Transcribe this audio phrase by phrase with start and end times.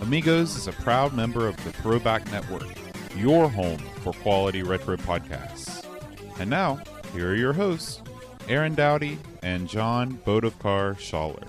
[0.00, 2.68] Amigos is a proud member of the Throwback Network,
[3.16, 5.84] your home for quality retro podcasts.
[6.38, 6.80] And now,
[7.12, 8.00] here are your hosts,
[8.48, 11.46] Aaron Dowdy and John Bodovkar Schaller.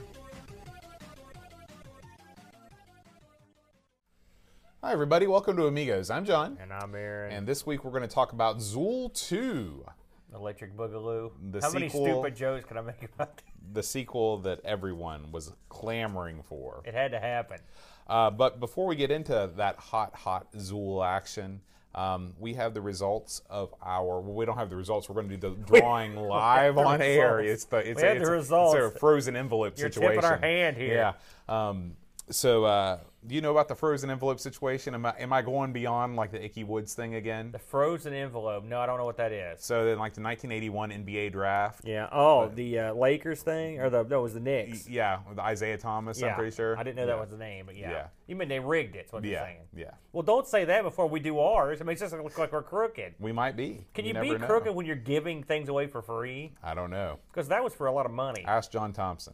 [4.81, 5.27] Hi, everybody.
[5.27, 6.09] Welcome to Amigos.
[6.09, 6.57] I'm John.
[6.59, 7.31] And I'm Aaron.
[7.31, 9.85] And this week we're going to talk about Zool 2,
[10.33, 11.31] Electric Boogaloo.
[11.51, 13.43] The How many stupid jokes can I make about that?
[13.71, 16.81] the sequel that everyone was clamoring for.
[16.85, 17.59] It had to happen.
[18.09, 21.61] Uh, but before we get into that hot, hot Zool action,
[21.93, 24.19] um, we have the results of our.
[24.19, 25.09] Well, we don't have the results.
[25.09, 27.39] We're going to do the drawing live the on air.
[27.39, 28.75] It's the it's, We a, have it's, the a, results.
[28.75, 30.01] it's a frozen envelope situation.
[30.01, 30.21] You're situation.
[30.21, 31.13] tipping our hand here.
[31.49, 31.69] Yeah.
[31.69, 31.93] Um,
[32.29, 34.93] so, uh, do you know about the frozen envelope situation?
[34.93, 37.51] Am I, am I going beyond like the Ickey Woods thing again?
[37.51, 38.63] The frozen envelope.
[38.63, 39.61] No, I don't know what that is.
[39.61, 41.81] So then, like the 1981 NBA draft.
[41.83, 42.07] Yeah.
[42.11, 44.87] Oh, the uh, Lakers thing, or the no, it was the Knicks.
[44.87, 46.19] Yeah, with Isaiah Thomas.
[46.19, 46.27] yeah.
[46.27, 46.77] I'm pretty sure.
[46.77, 47.07] I didn't know yeah.
[47.07, 47.91] that was the name, but yeah.
[47.91, 48.07] Yeah.
[48.27, 49.07] You mean they rigged it?
[49.09, 49.61] What you're saying.
[49.75, 49.91] yeah.
[50.13, 51.81] Well, don't say that before we do ours.
[51.81, 53.15] I mean, it just us look like we're crooked.
[53.19, 53.87] We might be.
[53.93, 54.45] Can you, never be know.
[54.45, 56.53] crooked when you're giving things away for free?
[56.63, 57.19] I don't know.
[57.31, 58.45] Because that was for a lot of money.
[58.45, 59.33] Ask John Thompson.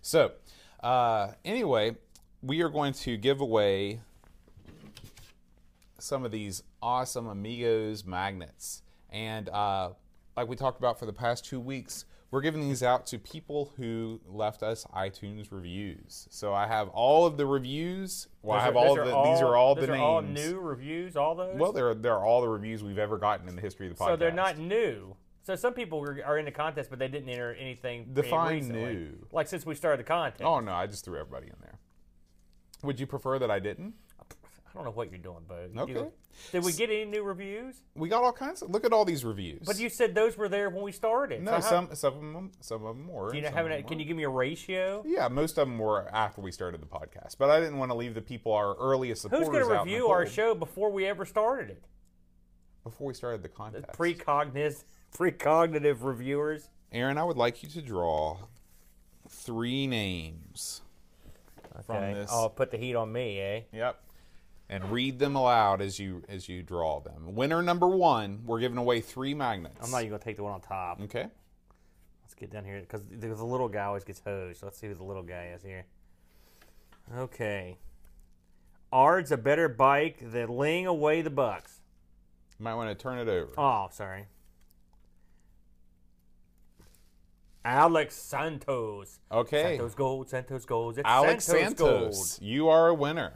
[0.00, 0.32] So,
[0.82, 1.96] uh, anyway,
[2.42, 4.00] we are going to give away
[5.98, 8.82] some of these awesome Amigos magnets.
[9.10, 9.90] And uh,
[10.36, 13.72] like we talked about for the past two weeks, we're giving these out to people
[13.76, 16.28] who left us iTunes reviews.
[16.30, 18.28] So I have all of the reviews.
[18.42, 19.22] Well, I have are- all those the.
[19.32, 20.00] these are all the those names.
[20.00, 21.16] all new reviews.
[21.16, 21.56] All those.
[21.58, 24.08] Well, they're they're all the reviews we've ever gotten in the history of the podcast.
[24.08, 25.16] So they're not new.
[25.42, 28.10] So some people are are in the contest, but they didn't enter anything.
[28.12, 28.80] Define recently.
[28.94, 29.26] new.
[29.32, 30.44] Like since we started the contest.
[30.44, 31.79] Oh no, I just threw everybody in there.
[32.82, 33.94] Would you prefer that I didn't?
[34.20, 35.42] I don't know what you're doing.
[35.74, 35.92] You Okay.
[35.94, 36.12] do-
[36.52, 37.82] Did we get any new reviews?
[37.96, 38.70] We got all kinds of.
[38.70, 39.66] Look at all these reviews.
[39.66, 41.42] But you said those were there when we started.
[41.42, 43.30] no, So how- some some of them some of them were.
[43.30, 45.02] Do you know, some have an, can you give me a ratio?
[45.04, 47.96] Yeah, most of them were after we started the podcast, but I didn't want to
[47.96, 49.52] leave the people our earliest supporters out.
[49.52, 51.84] Who's going to the review our show before we ever started it?
[52.84, 53.86] before we started the contest.
[53.92, 56.70] Precognitive, precognitive reviewers.
[56.92, 58.38] Aaron, I would like you to draw
[59.28, 60.80] three names
[61.82, 62.14] from Okay.
[62.14, 62.30] this.
[62.32, 63.60] Oh, put the heat on me, eh?
[63.72, 64.00] Yep.
[64.68, 67.34] And read them aloud as you as you draw them.
[67.34, 69.84] Winner number one, we're giving away three magnets.
[69.84, 71.00] I'm not even going to take the one on top.
[71.02, 71.26] Okay.
[72.22, 74.60] Let's get down here because the the little guy always gets hosed.
[74.60, 75.86] So let's see who the little guy is here.
[77.16, 77.78] Okay.
[78.92, 81.80] Ard's a better bike than laying away the bucks.
[82.58, 83.52] You might want to turn it over.
[83.58, 84.26] Oh, sorry.
[87.64, 89.18] Alex Santos.
[89.30, 89.62] Okay.
[89.76, 90.98] Santos Gold, Santos Gold.
[90.98, 93.34] It's Alex Santos, Santos, you are a winner.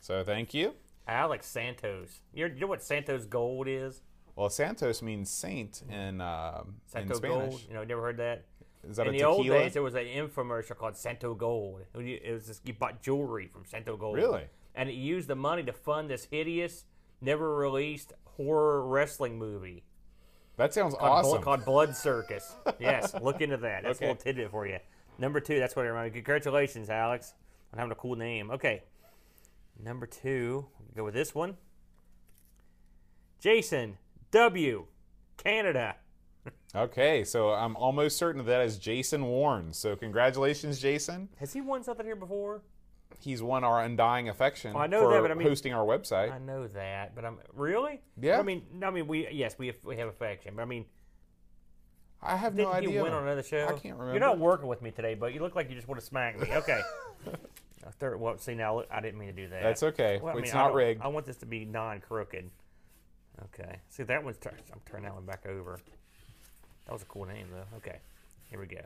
[0.00, 0.74] So thank you.
[1.08, 2.20] Alex Santos.
[2.32, 4.02] You you know what Santos Gold is?
[4.36, 7.20] Well, Santos means saint in um, in Spanish.
[7.20, 7.64] Gold.
[7.68, 8.44] You know, never heard that?
[8.88, 9.58] Is that In a the old tequila?
[9.60, 11.80] days, there was an infomercial called Santo Gold.
[11.94, 14.16] It was- It was just, you bought jewelry from Santo Gold.
[14.16, 14.44] Really?
[14.74, 16.84] And it used the money to fund this hideous,
[17.22, 19.84] never released horror wrestling movie
[20.56, 21.42] that sounds called, awesome.
[21.42, 22.54] called Blood Circus.
[22.78, 23.82] yes, look into that.
[23.82, 24.06] That's Okay.
[24.06, 24.78] a little tidbit for you.
[25.18, 26.10] Number two, that's what I remember.
[26.14, 27.34] Congratulations, Alex,
[27.72, 28.50] on having a cool name.
[28.50, 28.82] Okay.
[29.82, 30.66] Number two,
[30.96, 31.56] go with this one.
[33.40, 33.98] Jason
[34.30, 34.86] W.
[35.36, 35.96] Canada.
[36.74, 39.72] Okay, so I'm almost certain that is Jason Warren.
[39.72, 41.28] So congratulations, Jason.
[41.38, 42.62] Has he won something here before?
[43.20, 45.84] He's won our undying affection Well, I know for that, but I mean- hosting our
[45.84, 46.30] website.
[46.32, 48.02] I know that, but I'm really.
[48.20, 48.38] Yeah.
[48.38, 50.84] I mean, I mean, we yes, we have, we have affection, but I mean,
[52.22, 53.02] I have no idea.
[53.02, 53.64] win on another show?
[53.66, 54.12] I can't remember.
[54.12, 56.38] You're not working with me today, but you look like you just want to smack
[56.38, 56.48] me.
[56.54, 56.80] Okay.
[57.98, 59.62] Third, well, see now, I didn't mean to do that.
[59.62, 60.18] That's okay.
[60.22, 61.02] Well, I It's mean, I not don't- rigged.
[61.02, 62.50] I want this to be non-crooked.
[63.44, 63.78] Okay.
[63.90, 64.38] See, that one's.
[64.38, 65.78] Tur- I'm turning that one back over.
[66.86, 67.76] That was a cool name, though.
[67.78, 67.98] Okay.
[68.50, 68.80] Here we go.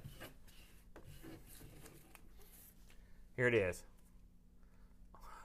[3.36, 3.84] Here it is.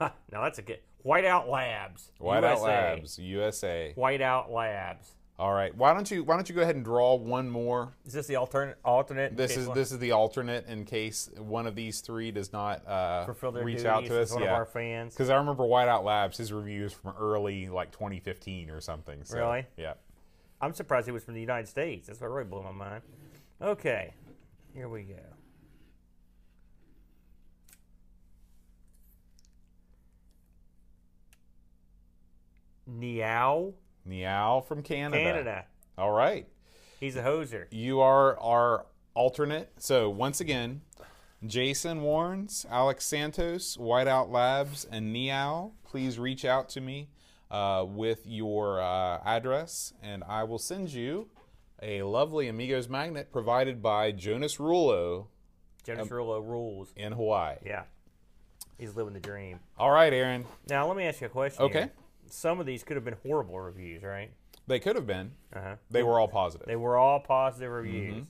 [0.00, 0.80] now that's a good.
[1.04, 2.10] Whiteout Labs.
[2.20, 2.64] Whiteout USA.
[2.64, 3.94] Labs, USA.
[3.96, 5.12] Whiteout Labs.
[5.36, 5.74] All right.
[5.76, 7.92] Why don't you Why don't you go ahead and draw one more?
[8.06, 8.78] Is this the alternate?
[8.84, 9.36] Alternate.
[9.36, 12.86] This is one- this is the alternate in case one of these three does not
[12.86, 14.32] uh, fulfill their reach duties out to us.
[14.32, 14.50] one yeah.
[14.50, 15.12] of our fans.
[15.12, 19.24] Because I remember Whiteout Labs, his review is from early like 2015 or something.
[19.24, 19.66] So, Really?
[19.76, 19.94] Yeah.
[20.60, 22.06] I'm surprised he was from the United States.
[22.06, 23.02] That's what really blew my mind.
[23.60, 24.14] Okay,
[24.72, 25.14] here we go.
[32.90, 35.22] Niao, Meow from Canada.
[35.22, 35.64] Canada.
[35.96, 36.46] All right.
[37.00, 37.66] He's a hoser.
[37.70, 39.72] You are our alternate.
[39.78, 40.82] So once again,
[41.46, 45.72] Jason Warren Alex Santos, Whiteout Labs, and Meow.
[45.84, 47.08] Please reach out to me
[47.50, 51.28] uh, with your uh, address, and I will send you
[51.82, 55.26] a lovely Amigos magnet provided by Jonas Rulo
[55.84, 56.92] Jonas Rulo rules.
[56.96, 57.56] in Hawaii.
[57.64, 57.82] Yeah.
[58.78, 59.60] He's living the dream.
[59.78, 60.46] All right, Aaron.
[60.68, 61.62] Now, let me ask you a question.
[61.64, 61.80] Okay.
[61.80, 61.92] here.
[62.30, 64.30] Some of these could have been horrible reviews, right?
[64.66, 65.32] They could have been.
[65.54, 65.76] Uh-huh.
[65.90, 66.66] They were all positive.
[66.66, 68.24] They were all positive reviews.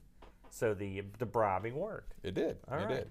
[0.50, 2.14] So the the bribing worked.
[2.22, 2.58] it did.
[2.70, 2.88] All it right.
[2.88, 3.10] did.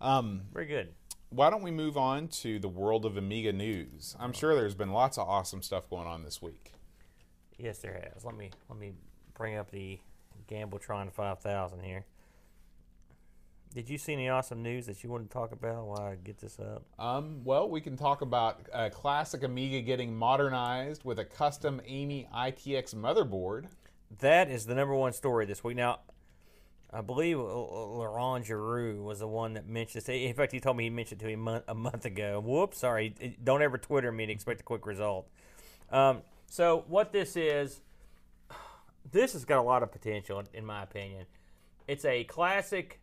[0.00, 0.94] Um, Very good.
[1.28, 4.16] why don't we move on to the world of Amiga news?
[4.18, 6.72] I'm sure there's been lots of awesome stuff going on this week.
[7.58, 8.24] Yes, there has.
[8.24, 8.92] Let me let me
[9.34, 9.98] bring up the
[10.50, 12.04] Gambletron 5000 here.
[13.72, 16.38] Did you see any awesome news that you want to talk about while I get
[16.38, 16.82] this up?
[16.98, 22.28] Um, well, we can talk about a classic Amiga getting modernized with a custom Amy
[22.34, 23.66] ITX motherboard.
[24.18, 25.76] That is the number one story this week.
[25.76, 26.00] Now,
[26.92, 30.08] I believe Laurent Giroux was the one that mentioned this.
[30.08, 32.40] In fact, he told me he mentioned it to me a month, a month ago.
[32.44, 33.36] Whoops, sorry.
[33.44, 35.28] Don't ever Twitter me and expect a quick result.
[35.92, 37.82] Um, so, what this is,
[39.12, 41.26] this has got a lot of potential, in my opinion.
[41.86, 43.00] It's a classic.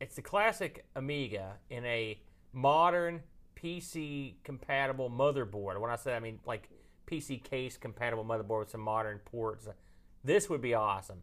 [0.00, 2.20] It's the classic Amiga in a
[2.52, 3.22] modern
[3.56, 5.80] PC compatible motherboard.
[5.80, 6.68] When I say I mean like
[7.08, 9.66] PC case compatible motherboard with some modern ports.
[10.24, 11.22] This would be awesome.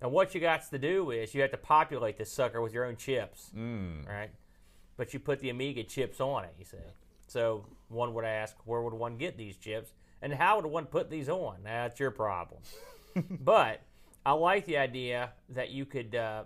[0.00, 2.84] Now, what you got to do is you have to populate this sucker with your
[2.84, 3.50] own chips,
[4.08, 4.30] right?
[4.96, 6.54] But you put the Amiga chips on it.
[6.58, 6.76] You see.
[7.26, 11.10] So one would ask, where would one get these chips, and how would one put
[11.10, 11.56] these on?
[11.64, 12.60] That's your problem.
[13.40, 13.80] but
[14.26, 16.44] I like the idea that you could uh,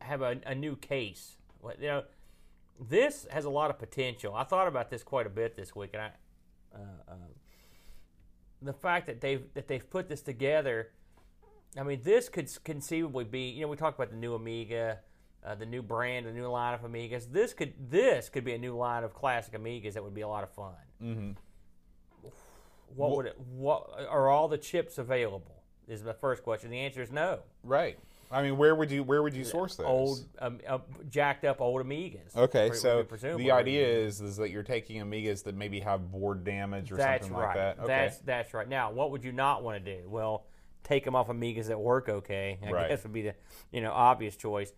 [0.00, 1.36] have a, a new case.
[1.80, 2.02] You know,
[2.88, 4.34] this has a lot of potential.
[4.34, 6.10] I thought about this quite a bit this week, and I,
[6.74, 7.18] uh, um,
[8.62, 10.90] the fact that they've that they've put this together.
[11.78, 13.50] I mean, this could conceivably be.
[13.50, 15.00] You know, we talked about the new Amiga,
[15.44, 17.30] uh, the new brand, the new line of Amigas.
[17.30, 20.28] This could this could be a new line of classic Amigas that would be a
[20.28, 20.74] lot of fun.
[21.02, 21.30] Mm-hmm.
[22.94, 23.38] What would it?
[23.38, 25.62] What are all the chips available?
[25.88, 26.70] Is the first question.
[26.70, 27.40] The answer is no.
[27.62, 27.98] Right.
[28.30, 29.86] I mean, where would you where would you source those?
[29.86, 30.78] Old, um, uh,
[31.08, 32.36] jacked up old Amigas.
[32.36, 33.06] Okay, Pre- so
[33.36, 37.24] the idea is is that you're taking Amigas that maybe have board damage or That's
[37.26, 37.46] something right.
[37.46, 37.78] like that.
[37.78, 37.86] Okay.
[37.86, 38.68] That's that's right.
[38.68, 40.08] Now, what would you not want to do?
[40.08, 40.44] Well,
[40.82, 42.58] take them off Amigas that work okay.
[42.66, 42.88] I Right.
[42.88, 43.34] guess would be the
[43.70, 44.72] you know obvious choice.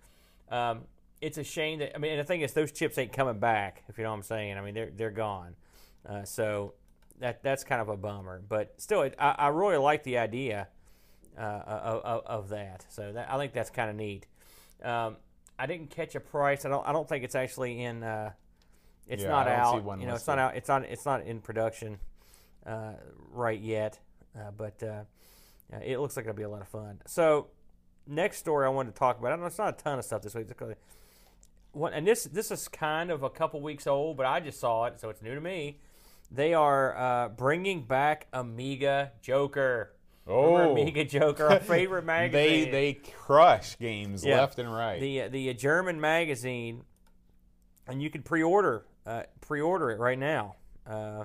[0.50, 0.82] Um,
[1.20, 3.82] it's a shame that I mean, and the thing is, those chips ain't coming back.
[3.88, 4.58] If you know what I'm saying.
[4.58, 5.56] I mean, they're they're gone.
[6.06, 6.74] Uh, so
[7.20, 8.42] that that's kind of a bummer.
[8.46, 10.68] But still, it, I, I really like the idea
[11.38, 12.84] uh, of, of, that.
[12.88, 14.26] So that, I think that's kind of neat.
[14.82, 15.16] Um,
[15.58, 16.64] I didn't catch a price.
[16.64, 16.86] I don't.
[16.86, 18.02] I don't think it's actually in.
[18.02, 18.32] Uh,
[19.06, 19.84] it's Yeah, not I don't see out.
[19.84, 20.56] one you know, it's not out.
[20.56, 20.84] It's not.
[20.84, 21.98] It's not in production
[22.66, 22.92] uh,
[23.32, 23.98] right yet.
[24.36, 25.04] Uh, but uh,
[25.72, 27.00] uh, it looks like it'll be a lot of fun.
[27.06, 27.48] So
[28.06, 29.28] next story I wanted to talk about.
[29.28, 30.48] I don't know it's not a ton of stuff this week.
[31.72, 34.86] What, and this this is kind of a couple weeks old, but I just saw
[34.86, 35.80] it, so it's new to me.
[36.30, 39.92] They are uh, bringing back Amiga Joker.
[40.28, 40.56] Oh.
[40.72, 42.66] Amiga Joker, our favorite magazine.
[42.66, 44.40] they they crush games Yeah.
[44.40, 45.00] left and right.
[45.00, 46.82] the the uh, German magazine,
[47.86, 50.56] and you can pre-order uh, pre-order it right now.
[50.86, 51.24] Uh,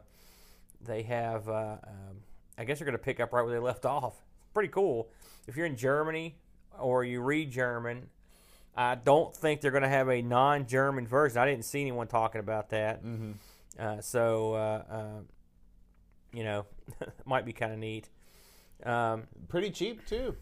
[0.82, 2.18] they have, uh, um,
[2.58, 4.16] I guess they're going to pick up right where they left off.
[4.54, 5.10] Pretty cool.
[5.48, 6.36] If you're in Germany
[6.78, 8.08] or you read German,
[8.76, 11.38] I don't think they're going to have a non-German version.
[11.42, 13.04] I didn't see anyone talking about that.
[13.04, 13.32] Mm-hmm.
[13.80, 15.20] Uh, so, uh, uh,
[16.34, 16.66] you know,
[17.26, 18.10] might be kind of neat.
[18.86, 20.36] Um, Pretty cheap too,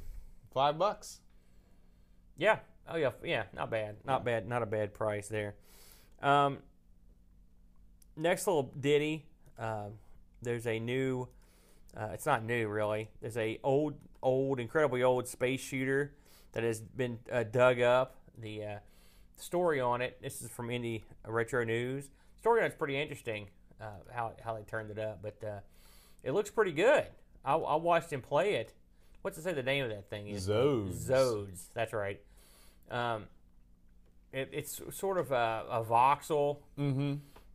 [0.53, 1.19] five bucks.
[2.37, 2.59] Yeah.
[2.87, 3.11] Oh yeah.
[3.23, 3.43] Yeah.
[3.53, 3.97] Not bad.
[4.05, 4.47] Not bad.
[4.47, 5.55] Not a bad price there.
[6.21, 6.59] Um,
[8.15, 9.25] next little ditty.
[9.59, 9.93] Um,
[10.41, 11.27] there's a new.
[11.95, 13.09] Uh, it's not new really.
[13.21, 16.15] There's a old, old, incredibly old space shooter
[16.53, 18.15] that has been uh, dug up.
[18.37, 18.77] The uh,
[19.35, 20.17] story on it.
[20.21, 22.09] This is from Indie Retro News.
[22.37, 23.49] Story on it's pretty interesting.
[23.79, 25.59] Uh, how how they turned it up, but uh,
[26.23, 27.05] it looks pretty good.
[27.43, 28.73] I, I watched him play it.
[29.21, 30.47] What's it say the name of that thing is?
[30.47, 30.93] Zodes.
[31.07, 31.65] Zodes.
[31.73, 32.19] That's right.
[32.89, 33.25] Um,
[34.33, 36.57] it, it's sort of a, a voxel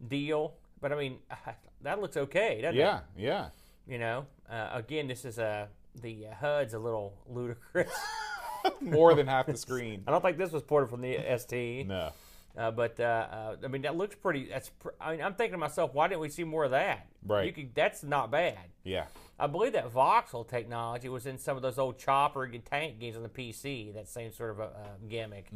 [0.08, 1.18] deal, but I mean
[1.82, 3.02] that looks okay, doesn't Yeah, it?
[3.16, 3.48] yeah.
[3.88, 5.68] You know, uh, again, this is a
[6.02, 7.90] the HUD's a little ludicrous.
[8.80, 10.02] More than half the screen.
[10.08, 11.86] I don't think this was ported from the ST.
[11.86, 12.10] No.
[12.58, 14.48] Uh, but uh, uh, I mean, that looks pretty.
[14.48, 14.70] That's.
[14.70, 17.06] Pr- I mean, I'm thinking to myself, why didn't we see more of that?
[17.24, 17.46] Right.
[17.46, 17.74] You could.
[17.74, 18.58] That's not bad.
[18.82, 19.04] Yeah.
[19.38, 23.16] I believe that voxel technology was in some of those old chopper and tank games
[23.16, 23.92] on the PC.
[23.94, 24.68] That same sort of a, uh,
[25.08, 25.48] gimmick.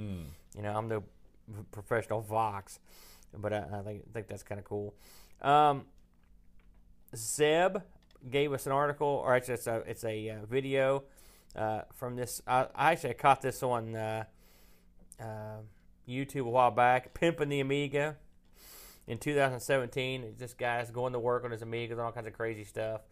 [0.55, 1.03] You know, I'm no
[1.73, 2.79] professional vox,
[3.37, 4.95] but I, I think think that's kind of cool.
[5.41, 5.87] Um,
[7.17, 7.79] Zeb
[8.29, 11.05] gave us an article, or actually it's a it's a uh, video
[11.57, 12.43] uh, from this.
[12.47, 14.25] I, I actually caught this on uh,
[15.21, 15.59] uh,
[16.09, 17.15] YouTube a while back.
[17.15, 18.17] Pimping the Amiga
[19.07, 20.35] in 2017.
[20.39, 23.03] This guy's going to work on his Amigas and all kinds of crazy stuff,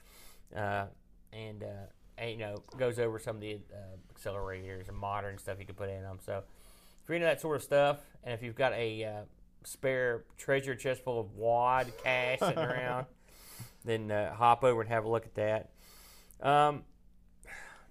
[0.52, 1.86] and, uh,
[2.16, 5.74] and, you know goes over some of the uh, accelerators and modern stuff you can
[5.74, 6.18] put in them.
[6.24, 6.42] So
[7.02, 9.20] if you're into that sort of stuff, and if you've got a uh,
[9.64, 13.06] spare treasure chest full of wad cash sitting around,
[13.84, 15.70] then uh, hop over and have a look at that.
[16.40, 16.84] Um,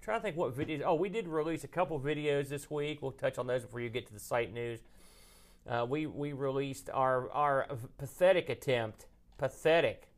[0.02, 0.82] trying to think what videos.
[0.84, 3.02] Oh, we did release a couple videos this week.
[3.02, 4.80] We'll touch on those before you get to the site news.
[5.68, 7.66] Uh, we we released our our
[7.98, 10.08] pathetic attempt, pathetic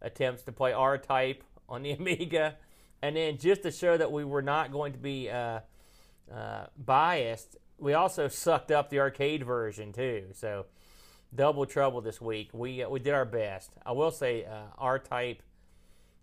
[0.00, 2.56] attempts to play R Type on the Amiga,
[3.02, 5.60] and then just to show that we were not going to be uh,
[6.32, 10.24] uh, biased, we also sucked up the arcade version too.
[10.32, 10.66] So
[11.34, 12.50] double trouble this week.
[12.52, 13.72] We uh, we did our best.
[13.84, 15.42] I will say uh, R Type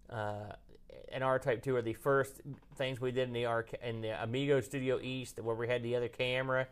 [0.09, 0.53] uh,
[1.11, 2.41] and R Type Two are the first
[2.75, 5.95] things we did in the arc in the Amigo Studio East, where we had the
[5.95, 6.67] other camera,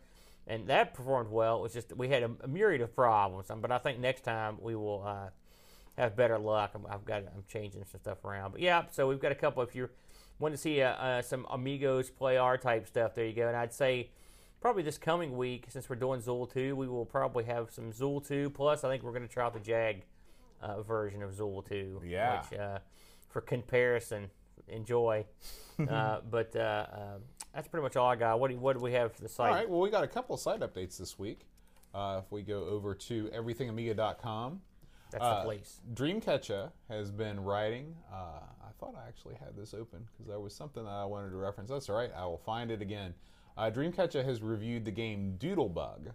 [0.47, 1.59] and that performed well.
[1.59, 4.57] It was just we had a, a myriad of problems, but I think next time
[4.59, 5.29] we will uh,
[5.97, 6.71] have better luck.
[6.75, 8.83] I'm, I've got I'm changing some stuff around, but yeah.
[8.91, 9.63] So we've got a couple.
[9.63, 9.89] If you
[10.39, 13.47] want to see uh, uh, some Amigos play R Type stuff, there you go.
[13.47, 14.09] And I'd say
[14.61, 18.25] probably this coming week, since we're doing Zool 2, we will probably have some Zool
[18.25, 18.51] 2.
[18.51, 20.03] Plus, I think we're going to try out the Jag
[20.61, 22.03] uh, version of Zool 2.
[22.05, 22.41] Yeah.
[22.41, 22.79] Which, uh,
[23.27, 24.29] for comparison,
[24.67, 25.25] enjoy.
[25.89, 27.17] uh, but uh, uh,
[27.53, 28.39] that's pretty much all I got.
[28.39, 29.49] What do, what do we have for the site?
[29.49, 29.69] All right.
[29.69, 31.47] Well, we got a couple of site updates this week.
[31.93, 34.61] Uh, if we go over to everythingamiga.com,
[35.11, 35.81] that's uh, the place.
[35.93, 37.95] Dreamcatcher has been writing.
[38.11, 38.15] Uh,
[38.63, 41.37] I thought I actually had this open because there was something that I wanted to
[41.37, 41.69] reference.
[41.69, 42.11] That's all right.
[42.15, 43.13] I will find it again.
[43.57, 46.11] Uh, Dreamcatcher has reviewed the game Doodlebug,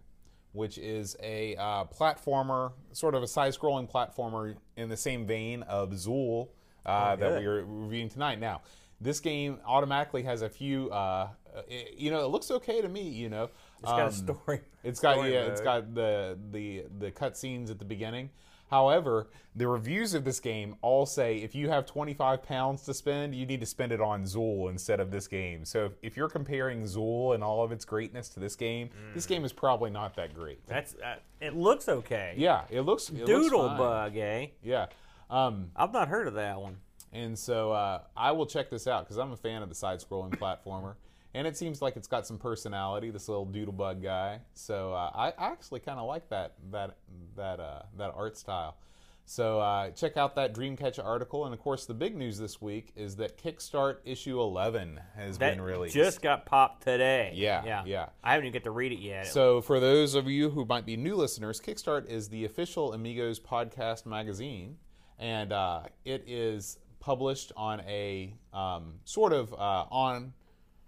[0.53, 5.91] which is a uh, platformer, sort of a side-scrolling platformer in the same vein of
[5.91, 6.49] Zool
[6.87, 8.41] uh, Oh, that we are reviewing tonight.
[8.41, 8.63] Now,
[9.01, 10.89] this game automatically has a few.
[10.91, 11.29] Uh,
[11.69, 13.03] it, you know, it looks okay to me.
[13.09, 13.51] You know,
[13.83, 14.61] It's got a Um, story.
[14.83, 15.65] it's got story yeah, it's mode.
[15.65, 18.31] got the the the cutscenes at the beginning.
[18.71, 23.35] However, the reviews of this game all say if you have 25 pounds to spend,
[23.35, 25.65] you need to spend it on Zool instead of this game.
[25.65, 29.25] So if, if you're comparing Zool and all of its greatness to this game, this
[29.27, 29.29] Mm.
[29.29, 30.67] game is probably not that great.
[30.67, 31.55] That's uh, it.
[31.55, 32.35] Looks okay.
[32.37, 33.79] Yeah, it looks it looks fine.
[33.79, 34.47] Doodlebug, eh?
[34.63, 34.87] Yeah.
[35.31, 36.77] Um, I've not heard of that one.
[37.13, 40.37] and so uh, I will check this out because I'm a fan of the side-scrolling
[40.39, 40.95] platformer,
[41.37, 43.11] and it seems like it's got some personality.
[43.11, 44.41] This little doodlebug guy.
[44.55, 46.97] So uh, I, actually kind of like that that
[47.37, 48.79] that uh, that art style.
[49.27, 52.93] So uh, check out that Dreamcatcher article, and of course the big news this week
[52.97, 55.95] is that Kickstart issue 11 has That been released.
[55.95, 57.33] just got popped today.
[57.35, 58.07] Yeah, yeah, yeah.
[58.25, 59.27] I haven't even get to read it yet.
[59.27, 63.39] So, for those of you who might be new listeners, Kickstart is the official Amigos
[63.39, 64.79] podcast magazine,
[65.19, 70.33] and uh, it is published on a um, sort of uh, on.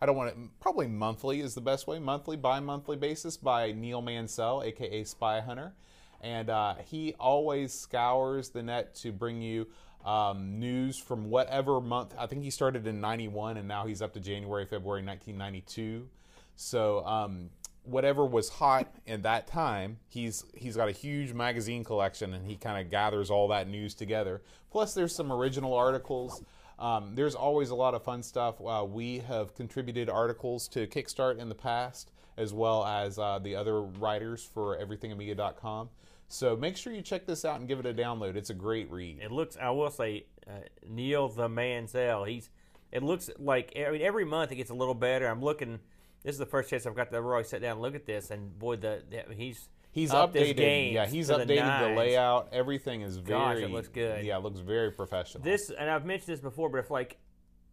[0.00, 1.98] I don't want it, Probably monthly is the best way.
[1.98, 5.72] Monthly, bi-monthly basis by Neil Mansell, aka Spy Hunter,
[6.20, 9.66] and uh, he always scours the net to bring you
[10.04, 12.14] um, news from whatever month.
[12.16, 16.08] I think he started in '91, and now he's up to January, February 1992.
[16.54, 17.50] So um,
[17.82, 22.56] whatever was hot in that time, he's he's got a huge magazine collection, and he
[22.56, 24.42] kind of gathers all that news together.
[24.70, 26.42] Plus, there's some original articles.
[26.78, 28.56] Um, there's always a lot of fun stuff.
[28.64, 33.56] Uh, we have contributed articles to Kickstart in the past, as well as uh, the
[33.56, 35.90] other writers for EverythingAmiga.com.
[36.28, 38.36] So make sure you check this out and give it a download.
[38.36, 39.18] It's a great read.
[39.20, 39.56] it looks.
[39.60, 42.24] I will say, uh, Neil the Mansell.
[42.24, 42.50] He's.
[42.92, 43.72] It looks like.
[43.76, 45.26] I mean, every month it gets a little better.
[45.26, 45.80] I'm looking.
[46.22, 48.30] This is the first chance I've got to really sit down and look at this,
[48.30, 50.92] and boy, the, the he's He's updated.
[50.92, 52.50] yeah, he's to the updated the, layout.
[52.52, 53.38] Everything is very.
[53.38, 54.24] Gosh, it looks good.
[54.24, 55.42] Yeah, it looks very professional.
[55.42, 57.18] This, and I've mentioned this before, but if like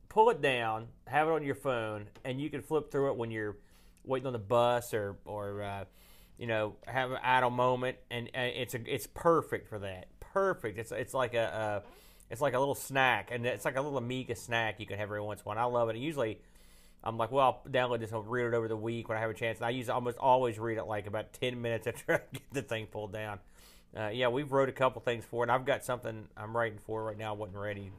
[0.09, 3.29] pull it down, have it on your phone, and you can flip through it when
[3.29, 3.57] you're
[4.03, 5.83] waiting on the bus or or uh,
[6.37, 10.07] you know have an idle moment, and uh, it's a it's perfect for that.
[10.19, 10.79] Perfect.
[10.79, 13.99] It's it's like a, a it's like a little snack, and it's like a little
[13.99, 15.59] Amiga snack you can have every once in a while.
[15.59, 15.95] I love it.
[15.95, 16.39] And usually.
[17.05, 18.11] I'm like, well, I'll download this.
[18.11, 19.59] I'll read it over the week when I have a chance.
[19.59, 22.61] And I use almost always read it like about ten minutes after I get the
[22.61, 23.39] thing pulled down.
[23.95, 25.45] Uh, yeah, we've wrote a couple things for it.
[25.45, 27.33] And I've got something I'm writing for right now.
[27.33, 27.91] I wasn't ready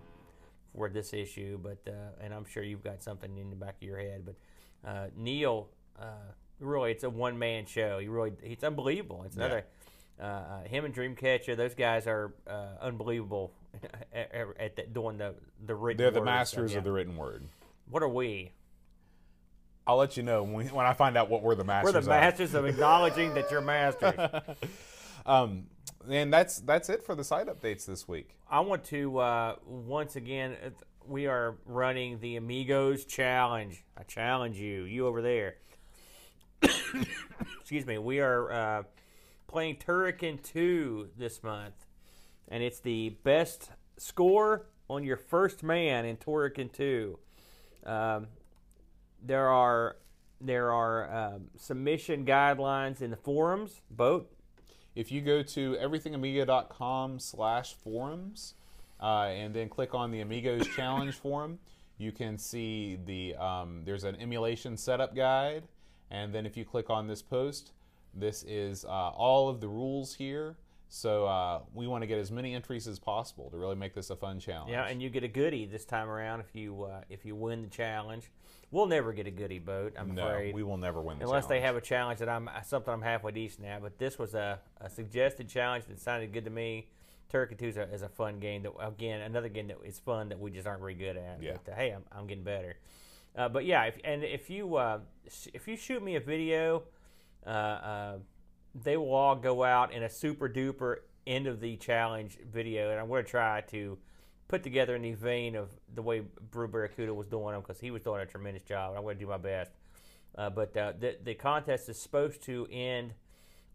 [0.75, 3.83] for this issue, but uh, and I'm sure you've got something in the back of
[3.83, 4.25] your head.
[4.27, 7.99] But uh, Neil, uh, really, it's a one man show.
[7.99, 9.23] He really, it's unbelievable.
[9.25, 9.65] It's another.
[10.19, 13.53] Uh, uh, him and Dreamcatcher, those guys are uh, unbelievable
[14.15, 15.35] at, at, the, doing the
[15.67, 15.99] the written.
[15.99, 16.79] They're the word stuff, masters yeah.
[16.79, 17.45] of the written word.
[17.91, 18.53] What are we?
[19.87, 21.95] I'll let you know when, when I find out what we're the masters.
[21.95, 22.21] We're the of.
[22.21, 24.15] masters of acknowledging that you're masters.
[25.25, 25.65] Um,
[26.09, 28.37] and that's that's it for the site updates this week.
[28.49, 30.57] I want to uh, once again.
[30.65, 30.71] uh,
[31.05, 33.83] We are running the Amigos Challenge.
[33.99, 35.57] I challenge you, you over there.
[37.61, 37.99] Excuse me.
[37.99, 38.83] We are uh,
[39.49, 41.75] playing Turrican 2 this month,
[42.49, 47.19] and it's the best score on your first man in Turrican 2.
[47.85, 48.29] Um,
[49.27, 49.97] there are
[50.41, 53.81] there are um, submission guidelines in the forums.
[53.91, 54.31] Boat.
[54.95, 58.55] If you go to everythingamiga.com slash forums
[59.01, 61.59] uh, and then click on the Amigos Challenge forum,
[61.99, 65.65] you can see the um, there's an emulation setup guide.
[66.11, 67.73] And then if you click on this post,
[68.15, 70.57] this is uh, all of the rules here.
[70.89, 74.11] So uh, we want to get as many entries as possible to really make this
[74.11, 74.71] a fun challenge.
[74.71, 77.63] Yeah, and you get a goodie this time around if you uh, if you win
[77.63, 78.31] the challenge.
[78.73, 81.47] We'll never get a goodie boat, I'm no, afraid, we will never win the unless
[81.47, 83.81] they have a challenge that I'm something I'm halfway decent at.
[83.81, 86.89] But this was a, a suggested challenge that sounded good to me.
[87.33, 88.65] Turrican Two is a, is a fun game.
[88.65, 91.43] That again, another game that is fun that we just aren't very good at.
[91.43, 91.57] Yeah.
[91.65, 92.77] But uh, hey, I'm, I'm getting better.
[93.37, 95.01] Uh, but yeah, if, and if you uh,
[95.53, 96.83] if you shoot me a video,
[97.47, 98.19] uh, uh,
[98.83, 103.01] they will all go out in a super duper end of the challenge video, and
[103.01, 103.99] I'm going to try to
[104.49, 107.91] put together in the vein of the way Brew Barracuda was doing them because he
[107.91, 108.91] was doing a tremendous job.
[108.91, 109.73] And I'm going to do my best.
[110.37, 113.15] Uh, but uh, the the contest is supposed to end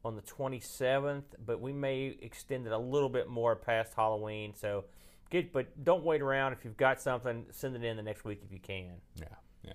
[0.04, 4.54] on the 27th, but we may extend it a little bit more past Halloween.
[4.56, 4.86] So
[5.30, 6.54] get, but don't wait around.
[6.54, 8.94] If you've got something, send it in the next week if you can.
[9.20, 9.26] Yeah,
[9.64, 9.74] yeah.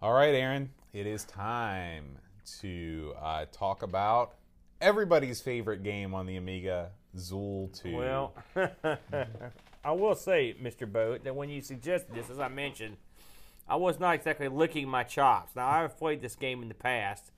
[0.00, 2.18] All right, Aaron, it is time
[2.60, 4.34] to uh, talk about
[4.82, 7.96] everybody's favorite game on the Amiga, Zool 2.
[7.96, 8.34] Well,
[9.84, 10.90] I will say, Mr.
[10.90, 12.96] Boat, that when you suggested this, as I mentioned,
[13.68, 15.56] I was not exactly licking my chops.
[15.56, 17.30] Now, I've played this game in the past,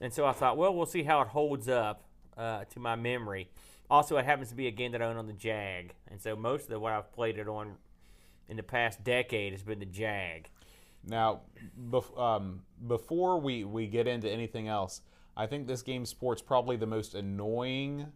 [0.00, 2.04] and so I thought, well, we'll see how it holds up
[2.38, 3.50] uh, to my memory.
[3.90, 6.36] Also, it happens to be a game that I own on the Jag, and so
[6.36, 7.74] most of the, what I've played it on
[8.48, 10.48] in the past decade has been the Jag.
[11.04, 11.42] Now,
[11.90, 15.02] bef- um, before we, we get into anything else,
[15.36, 18.06] I think this game sports probably the most annoying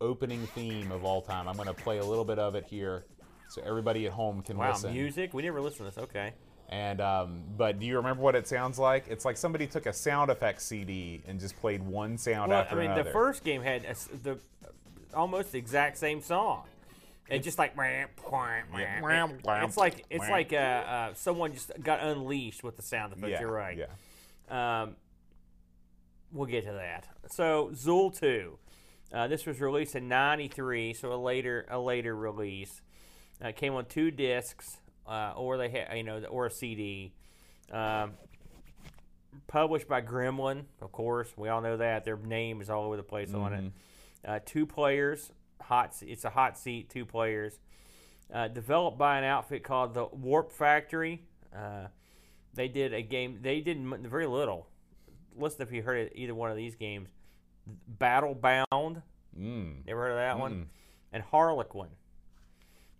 [0.00, 1.48] opening theme of all time.
[1.48, 3.04] I'm going to play a little bit of it here
[3.48, 4.92] so everybody at home can Wow, listen.
[4.92, 5.34] music?
[5.34, 6.04] We never listened to this.
[6.04, 6.32] Okay.
[6.68, 9.04] And um, but do you remember what it sounds like?
[9.08, 12.76] It's like somebody took a sound effects CD and just played one sound Well, after
[12.76, 12.80] another.
[12.80, 13.10] I mean, another.
[13.10, 14.38] the first game had a the
[15.14, 16.62] almost the exact same song.
[17.28, 22.82] It's just like it's like it's like uh, uh, someone just got unleashed with the
[22.82, 23.30] sound effects.
[23.32, 23.78] yeah, You're right.
[23.78, 24.82] Yeah.
[24.82, 24.96] Um,
[26.32, 27.08] we'll get to that.
[27.28, 28.58] So Zool two,
[29.12, 32.80] uh, this was released in '93, so a later a later release.
[33.44, 37.12] Uh, it came on two discs, uh, or they had you know or a CD.
[37.70, 38.12] Um,
[39.46, 41.32] published by Gremlin, of course.
[41.36, 43.72] We all know that their name is all over the place on it.
[44.24, 45.94] Uh, two players, hot.
[46.02, 46.90] It's a hot seat.
[46.90, 47.58] Two players.
[48.32, 51.22] Uh, developed by an outfit called the Warp Factory.
[51.54, 51.86] Uh,
[52.54, 53.38] they did a game.
[53.42, 54.68] They did very little.
[55.36, 57.08] Listen if you heard of either one of these games.
[57.86, 59.02] Battle Bound.
[59.38, 59.86] Mm.
[59.86, 60.68] Never heard of that one.
[61.12, 61.88] And Harlequin.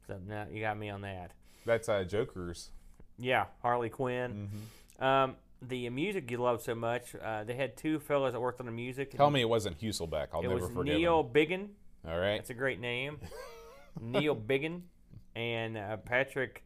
[0.06, 1.32] So now you got me on that.
[1.64, 2.70] That's uh, Joker's.
[3.18, 4.50] Yeah, Harley Quinn.
[4.98, 7.14] Um, the music you love so much.
[7.14, 9.12] Uh, they had two fellas that worked on the music.
[9.12, 10.28] Tell me it wasn't Huelsbeck.
[10.32, 10.96] I'll it never was forget.
[10.96, 11.70] Neil Biggin.
[12.06, 12.36] All right.
[12.36, 13.18] That's a great name.
[14.00, 14.84] Neil Biggin
[15.36, 16.64] and uh, Patrick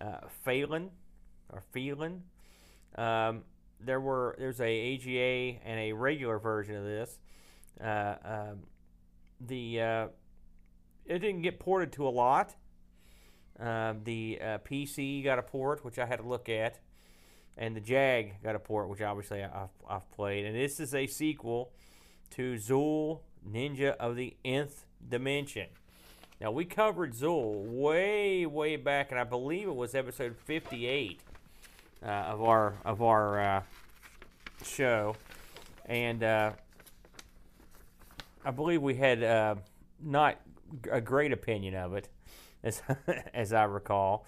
[0.00, 0.90] uh, Phelan
[1.50, 2.22] or Phelan.
[2.96, 3.42] Um,
[3.80, 7.18] there were there's a AGA and a regular version of this.
[7.82, 8.58] Uh, um,
[9.40, 10.06] the uh,
[11.04, 12.54] it didn't get ported to a lot.
[13.58, 16.78] Uh, the uh, PC got a port, which I had to look at,
[17.56, 20.44] and the Jag got a port, which obviously I've, I've played.
[20.44, 21.72] And this is a sequel
[22.32, 25.68] to Zool Ninja of the Nth Dimension.
[26.38, 31.20] Now we covered Zool way, way back, and I believe it was episode 58
[32.06, 33.62] uh, of our of our uh,
[34.64, 35.16] show,
[35.86, 36.52] and uh,
[38.44, 39.56] I believe we had uh,
[40.00, 40.40] not
[40.90, 42.08] a great opinion of it,
[42.62, 42.80] as
[43.34, 44.24] as I recall.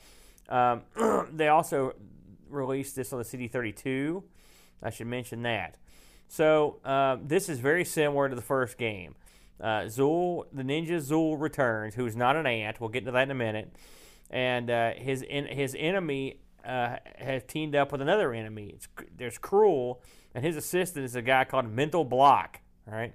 [0.48, 0.82] Um,
[1.32, 1.94] they also
[2.50, 4.22] released this on the CD32.
[4.82, 5.76] I should mention that.
[6.28, 9.14] So uh, this is very similar to the first game.
[9.60, 12.80] Uh, Zool, the ninja Zool returns, who is not an ant.
[12.80, 13.72] We'll get into that in a minute.
[14.30, 16.38] And uh, his en- his enemy
[16.68, 18.74] uh, has teamed up with another enemy.
[18.74, 19.98] It's, there's Krool,
[20.34, 22.60] and his assistant is a guy called Mental Block.
[22.86, 23.14] All right.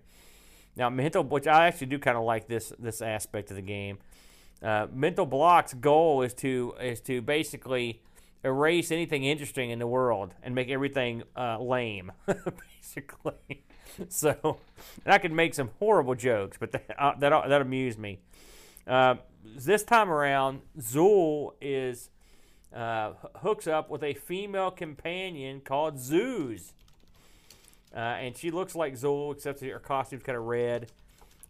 [0.76, 4.00] Now, mental, which I actually do kind of like this this aspect of the game.
[4.62, 8.02] Uh, mental Block's goal is to is to basically
[8.44, 12.12] erase anything interesting in the world and make everything uh, lame,
[12.82, 13.34] basically.
[14.10, 14.58] So,
[15.06, 18.18] and I could make some horrible jokes, but that uh, that that amused me.
[18.88, 22.10] Uh, this time around, Zool is
[22.74, 26.74] uh, hooks up with a female companion called Zeus.
[27.96, 30.92] Uh, and she looks like Zool, except her costume's kind of red.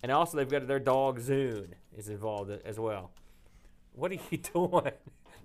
[0.01, 3.11] And also, they've got their dog Zune is involved as well.
[3.93, 4.91] What are you doing?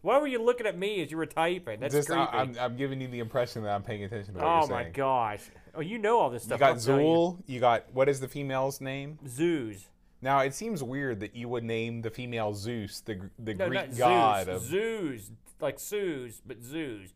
[0.02, 1.80] Why were you looking at me as you were typing?
[1.80, 2.22] That's Just, creepy.
[2.32, 4.68] I, am I'm giving you the impression that I'm paying attention to what oh you're
[4.68, 5.42] my gosh!
[5.74, 6.60] Oh, you know all this stuff.
[6.60, 7.38] You got tell you.
[7.46, 9.18] You got what is the female's name?
[9.26, 9.86] Zeus.
[10.22, 13.96] Now it seems weird that you would name the female Zeus, the the No, Greek
[13.96, 14.56] god Zeus.
[14.56, 14.62] of.
[14.62, 17.10] Zeus, like Suze, but Zeus.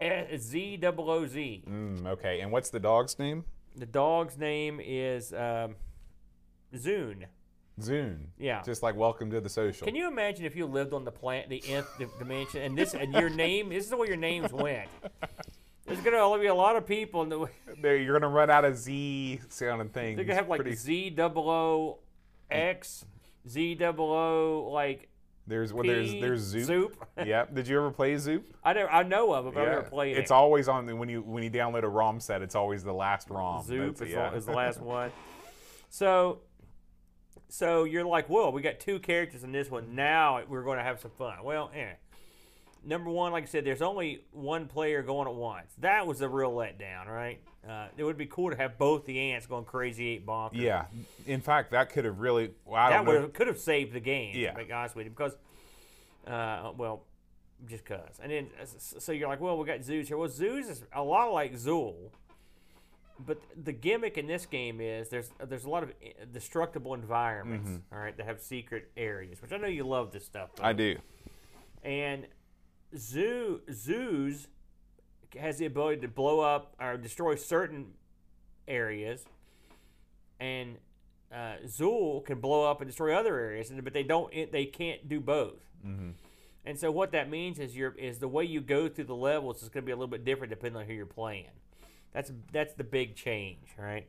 [0.00, 1.64] Eh, Z double O Z.
[1.68, 3.44] Mm, okay, and what's the dog's name?
[3.76, 5.76] The dog's name is um,
[6.74, 7.24] Zune.
[7.80, 8.26] Zune.
[8.38, 8.62] Yeah.
[8.62, 9.86] Just like Welcome to the Social.
[9.86, 12.94] Can you imagine if you lived on the planet, the nth di- dimension, and this,
[12.94, 13.68] and your name?
[13.70, 14.88] This is the way your names went.
[15.86, 17.48] There's gonna only be a lot of people, and
[17.82, 20.16] There, you're gonna run out of Z sounding things.
[20.16, 21.98] they're gonna have like pretty- Z double O
[22.50, 23.04] X,
[23.48, 25.08] Z double O like
[25.46, 26.64] There's well, there's there's Zoop.
[26.64, 27.04] Zoop.
[27.26, 27.54] yep.
[27.54, 28.54] Did you ever play Zoop?
[28.62, 30.20] I never, I know of it, but I've never played it.
[30.20, 32.40] It's always on the- when you when you download a ROM set.
[32.42, 33.64] It's always the last ROM.
[33.64, 34.30] Zoop That's- is, yeah.
[34.30, 35.10] the, is the last one.
[35.88, 36.40] So,
[37.48, 39.94] so you're like, well, we got two characters in this one.
[39.96, 41.42] Now we're going to have some fun.
[41.42, 41.94] Well, eh.
[42.84, 45.72] Number one, like I said, there's only one player going at once.
[45.78, 47.40] That was the real letdown, right?
[47.68, 50.54] Uh, it would be cool to have both the ants going crazy eight bonkers.
[50.54, 50.86] Yeah.
[51.26, 52.52] In fact, that could have really.
[52.64, 54.34] Well, I that don't would have, could have saved the game.
[54.34, 54.52] Yeah.
[54.52, 55.36] to be honest with you, because,
[56.26, 57.02] uh, well,
[57.68, 58.18] just cause.
[58.22, 60.16] And then uh, so you're like, well, we got Zeus here.
[60.16, 61.94] Well, Zeus is a lot like Zool,
[63.26, 67.70] but the gimmick in this game is there's there's a lot of uh, destructible environments.
[67.92, 70.48] all right, that have secret areas, which I know you love this stuff.
[70.62, 70.96] I do.
[71.82, 72.26] And
[72.96, 74.48] Zoo Zeus
[75.38, 77.92] has the ability to blow up or destroy certain
[78.66, 79.24] areas,
[80.40, 80.76] and
[81.32, 84.32] uh, Zool can blow up and destroy other areas, but they don't.
[84.34, 85.60] it- They can't do both.
[86.66, 89.62] And so what that means is your is the way you go through the levels
[89.62, 91.46] is going to be a little bit different depending on who you're playing.
[92.12, 94.06] That's that's the big change, right?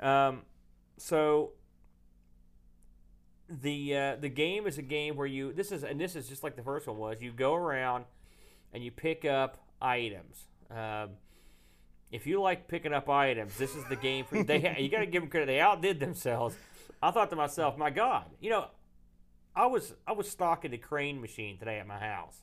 [0.00, 0.42] Um,
[0.98, 1.52] so
[3.48, 6.42] the uh, the game is a game where you this is and this is just
[6.42, 7.18] like the first one was.
[7.20, 8.04] You go around
[8.72, 10.46] and you pick up items.
[10.70, 11.10] Um,
[12.10, 14.44] if you like picking up items, this is the game for you.
[14.44, 15.46] They you got to give them credit.
[15.46, 16.56] They outdid themselves.
[17.02, 18.66] I thought to myself, my God, you know,
[19.54, 22.42] I was I was stocking the crane machine today at my house,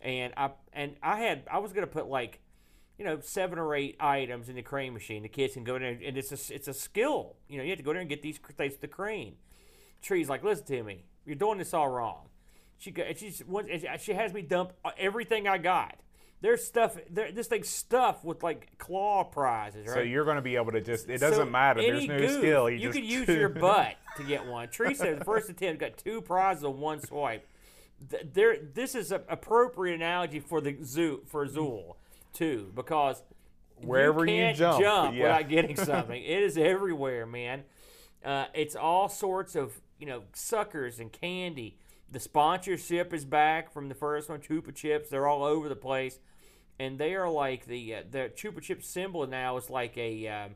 [0.00, 2.40] and I and I had I was gonna put like,
[2.98, 5.22] you know, seven or eight items in the crane machine.
[5.22, 7.36] The kids can go in there and it's a it's a skill.
[7.48, 9.36] You know, you have to go there and get these things to the crane.
[10.02, 12.28] Tree's like, listen to me, you're doing this all wrong.
[12.78, 13.42] She she's
[14.00, 15.96] she- has me dump everything I got.
[16.40, 16.96] There's stuff.
[17.08, 19.94] There, this thing's stuffed with like claw prizes, right?
[19.94, 21.08] So you're going to be able to just.
[21.08, 21.80] It doesn't So matter.
[21.80, 22.68] There's no goof, skill.
[22.68, 24.66] You, just, could use your butt to get one.
[24.66, 27.46] Teresa, the first attempt, got two prizes on one swipe.
[28.34, 31.94] There, this is an appropriate analogy for the zoo for Zool
[32.32, 33.22] too, because
[33.76, 35.22] Wherever you you can't jump, yeah.
[35.22, 36.20] without getting something.
[36.20, 37.62] it is everywhere, man.
[38.24, 41.78] Uh, it's all sorts of you know suckers and candy.
[42.10, 45.08] The sponsorship is back from the first one, Chupa Chips.
[45.10, 46.18] They're all over the place,
[46.80, 50.26] and they are like the uh, the Chupa Chip symbol now is like a.
[50.26, 50.50] Um,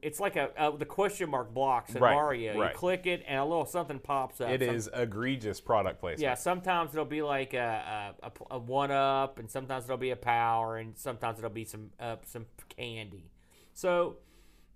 [0.00, 2.58] it's like a, uh the question mark blocks in Right, Mario.
[2.58, 2.70] right.
[2.72, 4.48] You click it, and a little something pops up.
[4.48, 6.22] It Some- is egregious product placement.
[6.22, 10.12] yeah, sometimes it'll be like a, a, a, a one up, and sometimes it'll be
[10.12, 13.28] a power, and sometimes it'll be some uh, some candy.
[13.74, 14.16] So,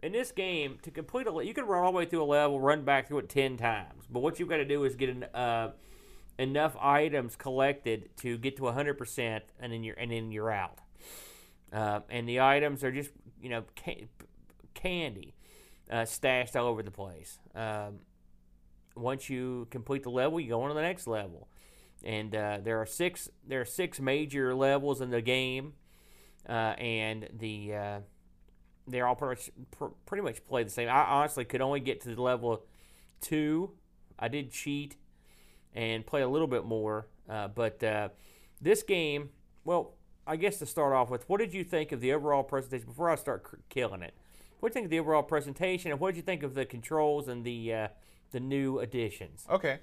[0.02, 2.60] in this game, to complete a, you can run all the way through a level,
[2.60, 4.04] run back through it ten times.
[4.10, 5.72] But what you've got to do is get an, uh,
[6.38, 10.78] enough items collected to get to hundred percent, and then you're and then you're out.
[11.72, 13.10] Uh, and the items are just
[13.40, 14.08] you know ca-
[14.74, 15.34] candy
[15.90, 17.38] uh, stashed all over the place.
[17.54, 18.00] Um,
[18.96, 21.48] once you complete the level, you go on to the next level.
[22.02, 25.74] And uh, there are six there are six major levels in the game,
[26.48, 28.00] uh, and the uh,
[28.86, 30.88] they're all pretty much pr- pretty much play the same.
[30.88, 32.64] I honestly could only get to the level
[33.20, 33.70] two.
[34.18, 34.96] I did cheat
[35.74, 38.08] and play a little bit more, uh, but uh,
[38.60, 39.30] this game,
[39.64, 39.94] well,
[40.26, 43.10] I guess to start off with, what did you think of the overall presentation before
[43.10, 44.14] I start killing it?
[44.60, 46.66] What do you think of the overall presentation, and what did you think of the
[46.66, 47.88] controls and the uh,
[48.30, 49.46] the new additions?
[49.50, 49.78] Okay.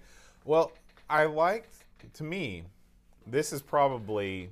[0.46, 0.72] Well,
[1.10, 2.64] I liked, to me,
[3.26, 4.50] this is probably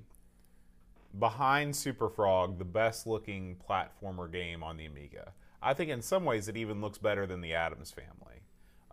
[1.19, 5.33] behind Super Frog the best looking platformer game on the Amiga.
[5.61, 8.41] I think in some ways it even looks better than the Addams family.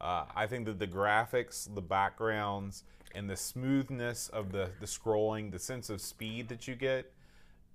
[0.01, 5.53] Uh, I think that the graphics, the backgrounds, and the smoothness of the, the scrolling,
[5.53, 7.13] the sense of speed that you get,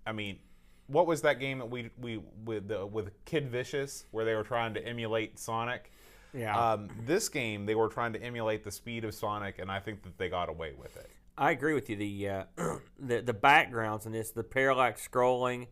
[0.05, 0.39] I mean,
[0.87, 4.43] what was that game that we we with the, with Kid Vicious where they were
[4.43, 5.91] trying to emulate Sonic?
[6.33, 6.57] Yeah.
[6.57, 10.03] Um, this game they were trying to emulate the speed of Sonic, and I think
[10.03, 11.09] that they got away with it.
[11.37, 11.95] I agree with you.
[11.95, 12.43] The uh,
[12.99, 15.67] the the backgrounds in this, the parallax scrolling,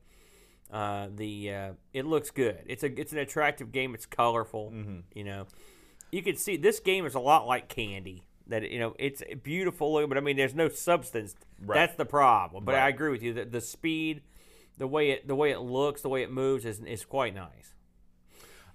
[0.71, 2.59] uh, the uh, it looks good.
[2.67, 3.95] It's a it's an attractive game.
[3.95, 4.71] It's colorful.
[4.71, 4.99] Mm-hmm.
[5.13, 5.47] You know,
[6.11, 8.23] you can see this game is a lot like Candy.
[8.47, 11.33] That you know, it's beautiful looking, but I mean, there's no substance.
[11.59, 11.75] Right.
[11.75, 12.63] That's the problem.
[12.63, 13.33] But I agree with you.
[13.33, 14.21] The, the speed,
[14.77, 17.73] the way it the way it looks, the way it moves is is quite nice.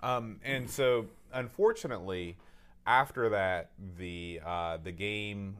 [0.02, 2.36] Um, and so, unfortunately,
[2.84, 5.58] after that, the uh, the game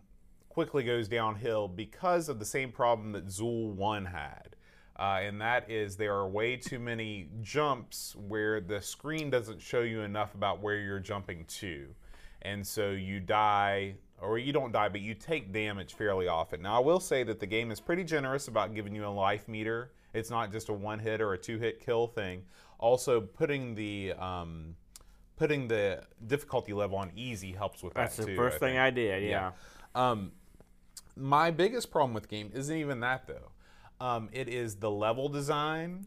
[0.50, 4.56] quickly goes downhill because of the same problem that Zool One had,
[4.98, 9.80] uh, and that is there are way too many jumps where the screen doesn't show
[9.80, 11.86] you enough about where you're jumping to,
[12.42, 13.94] and so you die.
[14.22, 16.60] Or you don't die, but you take damage fairly often.
[16.60, 19.48] Now, I will say that the game is pretty generous about giving you a life
[19.48, 19.92] meter.
[20.12, 22.42] It's not just a one hit or a two hit kill thing.
[22.78, 24.76] Also, putting the um,
[25.36, 28.36] putting the difficulty level on easy helps with That's that That's the too.
[28.36, 28.76] first thing.
[28.76, 29.22] I did.
[29.22, 29.52] Yeah.
[29.94, 30.32] Um,
[31.20, 33.50] my biggest problem with the game isn't even that though.
[34.04, 36.06] Um, it is the level design,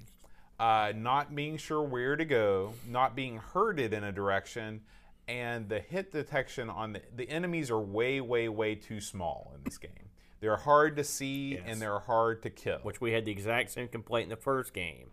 [0.59, 4.81] uh, not being sure where to go, not being herded in a direction,
[5.27, 9.63] and the hit detection on the the enemies are way, way, way too small in
[9.63, 10.09] this game.
[10.41, 11.61] They're hard to see Yes.
[11.65, 12.79] and they're hard to kill.
[12.79, 15.11] which we had the exact same complaint in the first game.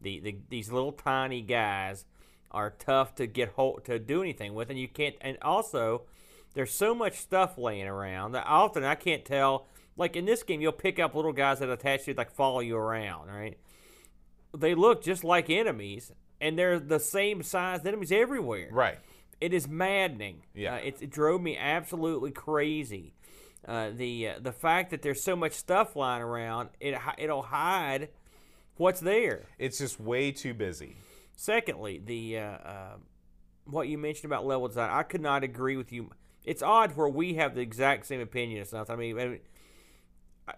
[0.00, 2.04] The, the these little tiny guys
[2.50, 5.14] are tough to get hold to do anything with, and you can't.
[5.20, 6.02] And also,
[6.54, 9.66] there's so much stuff laying around that often I can't tell.
[9.96, 12.76] Like in this game, you'll pick up little guys that attach you, like follow you
[12.76, 13.58] around, right?
[14.56, 18.68] They look just like enemies, and they're the same size enemies everywhere.
[18.70, 18.98] right.
[19.40, 20.42] It is maddening.
[20.54, 20.74] Yeah.
[20.74, 23.12] Uh, it, it drove me absolutely crazy.
[23.66, 28.10] Uh, the uh, the fact that there's so much stuff lying around, it it'll hide
[28.76, 29.46] what's there.
[29.58, 30.96] It's just way too busy.
[31.34, 32.96] Secondly, the uh, uh,
[33.64, 36.10] what you mentioned about level design, I could not agree with you.
[36.44, 38.94] It's odd where we have the exact same opinion of something.
[38.94, 39.40] I mean, I mean,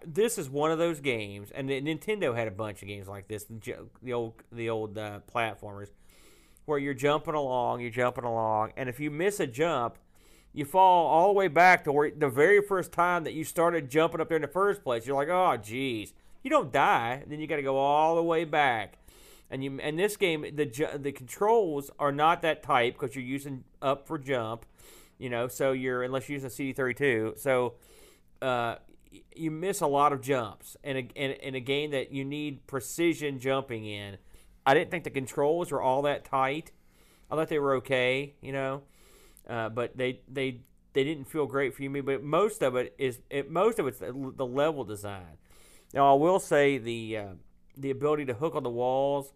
[0.05, 3.45] this is one of those games, and Nintendo had a bunch of games like this.
[3.45, 5.89] The, old the old uh, platformers,
[6.65, 9.97] where you're jumping along, you're jumping along, and if you miss a jump,
[10.55, 13.91] you fall all the way back to where the very first time that you started
[13.91, 15.05] jumping up there in the first place.
[15.05, 16.13] You're like, oh, geez.
[16.43, 17.23] You don't die.
[17.27, 18.97] Then you got to go all the way back.
[19.49, 23.63] And you and this game, the the controls are not that tight because you're using
[23.81, 24.65] up for jump,
[25.17, 25.47] you know.
[25.47, 27.75] So you're unless you're using CD32, so
[28.41, 28.75] uh,
[29.35, 33.85] you miss a lot of jumps in a, a game that you need precision jumping
[33.85, 34.17] in.
[34.65, 36.71] I didn't think the controls were all that tight.
[37.29, 38.83] I thought they were okay, you know,
[39.47, 40.61] uh, but they they
[40.93, 42.03] they didn't feel great for you.
[42.03, 45.37] But most of it is it, most of it's the, the level design.
[45.93, 47.27] Now I will say the uh,
[47.77, 49.33] the ability to hook on the walls.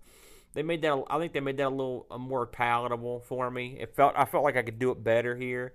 [0.53, 1.03] They made that.
[1.09, 3.77] I think they made that a little uh, more palatable for me.
[3.79, 4.13] It felt.
[4.17, 5.73] I felt like I could do it better here.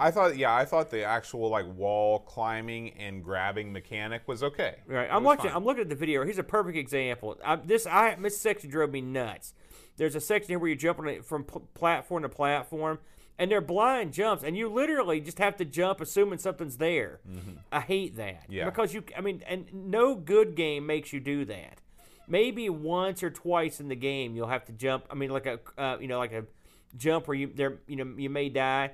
[0.00, 4.76] I thought, yeah, I thought the actual like wall climbing and grabbing mechanic was okay.
[4.86, 5.08] Right.
[5.10, 5.46] I'm watching.
[5.46, 5.56] fine.
[5.56, 6.24] I'm looking at the video.
[6.24, 7.36] Here's a perfect example.
[7.44, 9.54] I, this I this section drove me nuts.
[9.96, 13.00] There's a section here where you're jumping from pl- platform to platform,
[13.36, 17.18] and they're blind jumps, and you literally just have to jump assuming something's there.
[17.72, 18.44] I hate that.
[18.44, 18.52] Mm-hmm.
[18.52, 18.64] Yeah.
[18.66, 19.02] Because you.
[19.16, 21.80] I mean, and no good game makes you do that.
[22.28, 25.06] Maybe once or twice in the game you'll have to jump.
[25.10, 26.44] I mean, like a uh, you know like a
[26.96, 28.92] jump where you there you know you may die.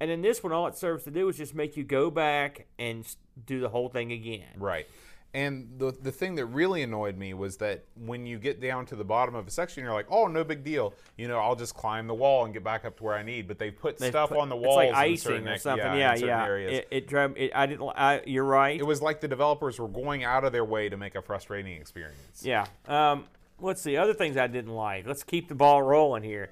[0.00, 2.66] And in this one, all it serves to do is just make you go back
[2.78, 3.06] and
[3.46, 4.50] do the whole thing again.
[4.58, 4.86] Right.
[5.34, 8.94] And the the thing that really annoyed me was that when you get down to
[8.96, 10.94] the bottom of a section, you're like, "Oh, no big deal.
[11.16, 13.48] You know, I'll just climb the wall and get back up to where I need."
[13.48, 15.84] But they put They stuff put- on the walls It's like icing or something.
[15.92, 16.44] in Yeah, yeah.
[16.46, 16.72] areas.
[16.72, 17.36] It, it drove.
[17.36, 17.88] It, I didn't.
[17.96, 18.78] I, you're right.
[18.78, 21.80] It was like the developers were going out of their way to make a frustrating
[21.80, 22.42] experience.
[22.44, 22.66] yeah.
[22.86, 23.24] Um,
[23.60, 23.96] let's see.
[23.96, 25.04] Other things I didn't like.
[25.04, 26.50] Let's keep the ball rolling here.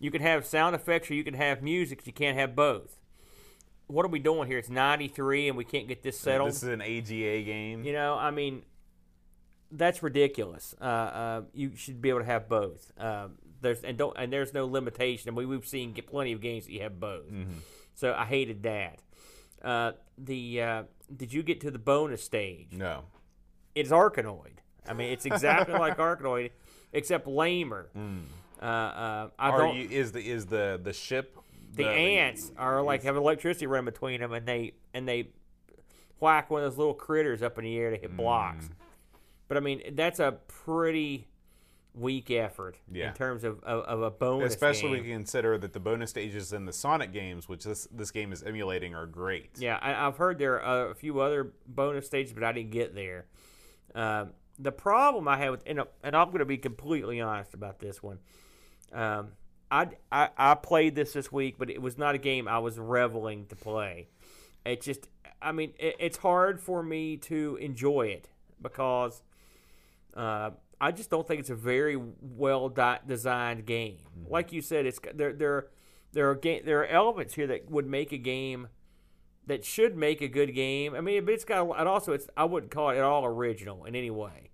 [0.00, 2.04] You can have sound effects or you can have music.
[2.04, 2.98] You can't have both.
[3.86, 4.58] What are we doing here?
[4.58, 6.50] It's 93 and we can't get this settled.
[6.50, 7.84] This is an AGA game.
[7.84, 8.62] You know, I mean,
[9.70, 10.74] that's ridiculous.
[10.80, 12.92] Uh, uh, you should be able to have both.
[12.98, 15.28] Um, there's and don't and there's no limitation.
[15.28, 17.24] And we, we've seen get plenty of games that you have both.
[17.94, 19.00] So I hated that.
[19.62, 20.82] Uh, the uh,
[21.14, 22.68] did you get to the bonus stage?
[22.72, 23.04] No.
[23.74, 24.58] It's Arkanoid.
[24.86, 26.50] I mean, it's exactly like Arkanoid,
[26.92, 27.90] except lamer.
[28.62, 29.76] Uh, uh, I Are don't.
[29.76, 31.36] you, is the is the the ship
[31.76, 35.28] the ants are like have electricity run between them, and they and they
[36.20, 38.66] whack one of those little critters up in the air to hit blocks.
[38.66, 38.72] Mm.
[39.48, 41.28] But I mean, that's a pretty
[41.94, 43.08] weak effort Yeah.
[43.08, 44.52] in terms of, of, of a bonus.
[44.54, 44.90] Especially game.
[44.90, 48.32] when you consider that the bonus stages in the Sonic games, which this this game
[48.32, 49.50] is emulating, are great.
[49.58, 52.94] Yeah, I, I've heard there are a few other bonus stages, but I didn't get
[52.94, 53.26] there.
[53.94, 57.78] Um, the problem I have with and, and I'm going to be completely honest about
[57.78, 58.18] this one.
[58.92, 59.28] Um,
[59.74, 62.78] I, I I played this this week, but it was not a game I was
[62.78, 64.08] reveling to play.
[64.64, 65.08] It just,
[65.42, 68.28] I mean, it, it's hard for me to enjoy it
[68.62, 69.22] because
[70.16, 73.98] uh, I just don't think it's a very well di- designed game.
[74.28, 75.66] Like you said, it's there there
[76.12, 78.68] there are ga- there are elements here that would make a game
[79.48, 80.94] that should make a good game.
[80.94, 83.86] I mean, but it's got and also it's I wouldn't call it at all original
[83.86, 84.50] in any way.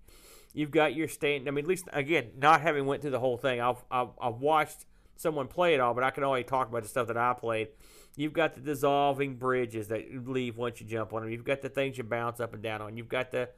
[0.51, 1.47] You've got your stand.
[1.47, 4.41] I mean, at least again, not having went through the whole thing, I've I've, I've
[4.41, 4.85] watched
[5.21, 7.69] someone play it all, but I can only talk about the stuff that I played.
[8.17, 11.31] You've got the dissolving bridges that leave once you jump on them.
[11.31, 12.97] You've got the things you bounce up and down on.
[12.97, 13.49] You've got the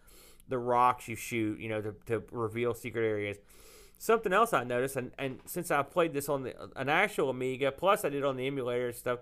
[0.50, 3.38] the rocks you shoot, you know, to, to reveal secret areas.
[3.98, 7.72] Something else I noticed, and, and since I played this on the an actual Amiga,
[7.72, 9.20] plus I did on the emulator and stuff,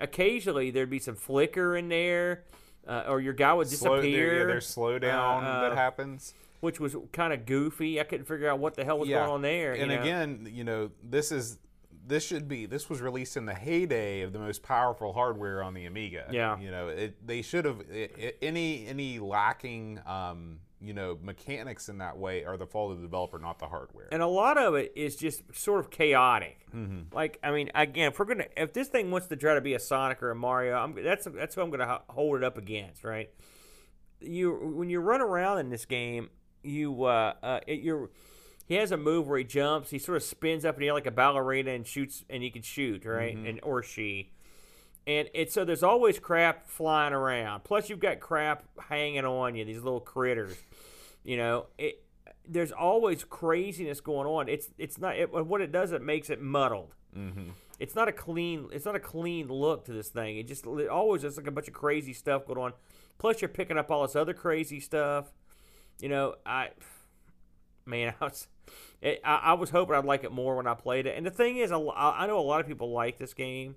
[0.00, 2.44] occasionally there'd be some flicker in there,
[2.86, 6.34] uh, or your guy would Slow, disappear, there, yeah, there's slowdown uh, that happens.
[6.60, 8.00] which was kind of goofy.
[8.00, 9.76] I couldn't figure out what the hell was going on there.
[9.76, 10.00] you And know?
[10.02, 11.58] again, you know, this is
[12.08, 15.74] this should be this was released in the heyday of the most powerful hardware on
[15.74, 16.26] the Amiga.
[16.30, 16.58] Yeah.
[16.58, 17.82] You know, it, they should have
[18.42, 23.02] any any lacking um, you know mechanics in that way are the fault of the
[23.02, 24.08] developer, not the hardware.
[24.10, 26.66] and a lot of it is just sort of chaotic.
[27.12, 29.74] Like, I mean, again, if we're gonna, if this thing wants to try to be
[29.74, 33.04] a Sonic or a Mario, I'm, that's that's what I'm gonna hold it up against,
[33.04, 33.30] right?
[34.20, 36.30] You when you run around in this game,
[36.62, 38.10] you uh, uh it, you're
[38.68, 40.92] he has a move where he jumps, he sort of spins up in the air
[40.92, 43.34] like a ballerina and shoots, and he can shoot, right?
[43.34, 44.30] And or she.
[45.06, 47.64] And it's so there's always crap flying around.
[47.64, 49.64] Plus, you've got crap hanging on you.
[49.64, 50.54] These little critters.
[51.24, 52.04] You know, it.
[52.46, 54.50] There's always craziness going on.
[54.50, 55.92] It's it's not it, what it does.
[55.92, 56.94] It makes it muddled.
[57.16, 57.50] Mm-hmm.
[57.78, 58.68] It's not a clean.
[58.70, 60.36] It's not a clean look to this thing.
[60.36, 62.72] It just it always just like a bunch of crazy stuff going on.
[63.16, 65.32] Plus, you're picking up all this other crazy stuff.
[66.00, 66.70] You know, I
[67.88, 68.46] man, I was,
[69.00, 71.16] it, I, I was hoping I'd like it more when I played it.
[71.16, 73.76] And the thing is, I I know a lot of people like this game,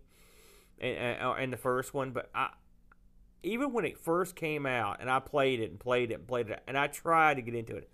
[0.80, 2.50] and, and, and the first one, but I,
[3.43, 6.50] even when it first came out, and I played it and played it and played
[6.50, 7.89] it, and I tried to get into it,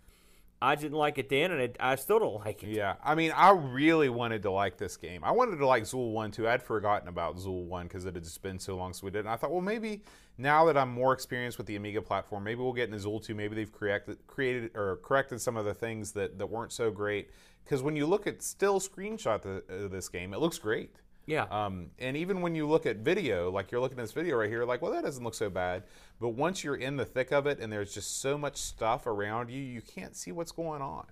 [0.61, 2.69] I didn't like it then, and it, I still don't like it.
[2.69, 5.23] Yeah, I mean, I really wanted to like this game.
[5.23, 6.47] I wanted to like Zool 1 too.
[6.47, 9.19] I'd forgotten about Zool 1 because it had just been so long since we did.
[9.19, 10.01] And I thought, well, maybe
[10.37, 13.35] now that I'm more experienced with the Amiga platform, maybe we'll get into Zool 2.
[13.35, 17.29] Maybe they've corrected, created or corrected some of the things that, that weren't so great.
[17.63, 20.95] Because when you look at still screenshot the, uh, this game, it looks great.
[21.27, 21.43] Yeah.
[21.51, 24.49] Um, and even when you look at video, like you're looking at this video right
[24.49, 25.83] here, like, well, that doesn't look so bad.
[26.19, 29.51] But once you're in the thick of it and there's just so much stuff around
[29.51, 31.05] you, you can't see what's going on.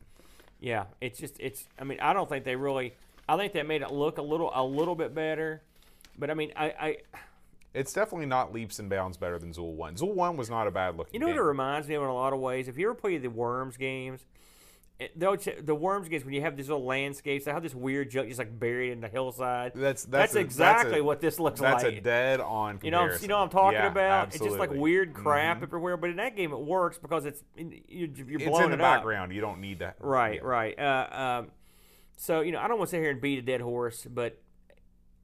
[0.59, 1.65] Yeah, it's just it's.
[1.77, 2.95] I mean, I don't think they really.
[3.27, 5.61] I think they made it look a little a little bit better,
[6.17, 6.97] but I mean, I, I
[7.73, 9.95] It's definitely not leaps and bounds better than Zool 1.
[9.95, 12.07] Zool 1 was not a bad looking you know what it reminds me of in
[12.07, 12.69] a lot of ways.
[12.69, 14.25] If you ever play the Worms games,
[14.99, 15.19] it,
[15.65, 18.39] the Worms games when you have these little landscapes, they have this weird junk just
[18.39, 19.73] like buried in the hillside.
[19.73, 21.95] That's- that's a- that's exactly a- what this looks That's like.
[21.95, 24.27] That's a dead on You know, you know what I'm talking Yeah, about.
[24.29, 25.97] It's just like weird crap everywhere.
[25.97, 28.81] But in that game, it works because it's you're, you're It's blowing in the it
[28.81, 28.95] up.
[28.97, 29.33] background.
[29.33, 29.97] You don't need that.
[29.99, 30.79] Right, right.
[30.79, 31.07] Uh,
[31.43, 31.51] um,
[32.15, 34.41] so you know, I don't want to sit here and beat a dead horse, but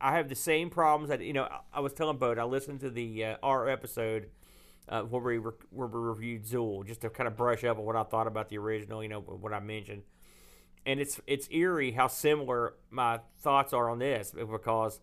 [0.01, 1.47] I have the same problems that you know.
[1.73, 4.29] I, was telling Bode, I listened to the uh, our episode
[4.91, 7.85] uh, where we re- where we reviewed Zool, just to kind of brush up on
[7.85, 9.01] what I thought about the original.
[9.01, 10.03] You know, what I mentioned,
[10.85, 14.99] and it's it's eerie how similar my thoughts are on this because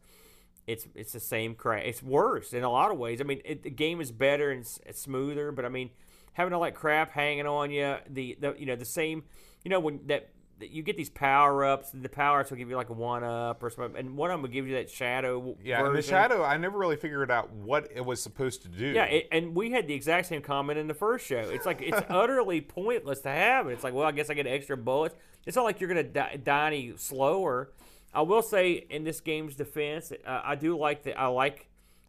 [0.67, 1.85] it's it's the same crap.
[1.85, 3.21] It's worse in a lot of ways.
[3.21, 5.91] I mean, it, the game is better and smoother, but I mean,
[6.35, 9.25] having all that crap hanging on you, the, the you know the same,
[9.65, 10.29] you know when that
[10.61, 13.25] you get these power ups, and the power ups will give you like a one
[13.25, 15.57] up or something, and one of them will give you that shadow.
[15.63, 18.87] Yeah, and the shadow, I never really figured out what it was supposed to do.
[18.87, 21.39] Yeah, it, and we had the exact same comment in the first show.
[21.39, 23.73] It's like it's utterly pointless to have it.
[23.73, 25.15] It's like, well, I guess I get extra bullets.
[25.47, 27.73] It's not like you're gonna die, die any slower.
[28.13, 31.19] I will say, in this game's defense, uh, I do like that.
[31.19, 31.68] I like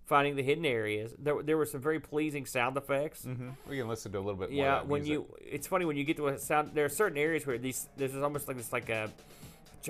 [0.09, 1.13] finding the hidden areas.
[1.19, 3.27] There, there were some very pleasing sound effects.
[3.69, 4.65] we can listen to a little bit more.
[4.65, 5.13] Yeah, when music.
[5.13, 6.71] you, it's funny when you get to a sound.
[6.73, 9.11] There are certain areas where these, this is almost like this, like a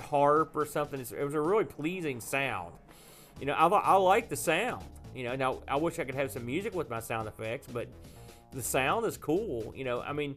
[0.10, 1.00] harp or something.
[1.00, 2.74] It's, it was a really pleasing sound.
[3.40, 4.84] You know, I I like the sound.
[5.16, 7.88] You know, now I wish I could have some music with my sound effects, but
[8.52, 9.74] the sound is cool.
[9.76, 10.36] You know, I mean,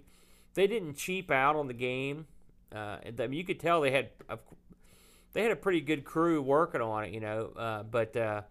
[0.55, 2.27] they didn't cheap out on the game.
[2.73, 4.39] Uh, I mean, you could tell they had a,
[5.33, 7.13] they had a pretty good crew working on it.
[7.13, 8.43] You know, uh, but uh,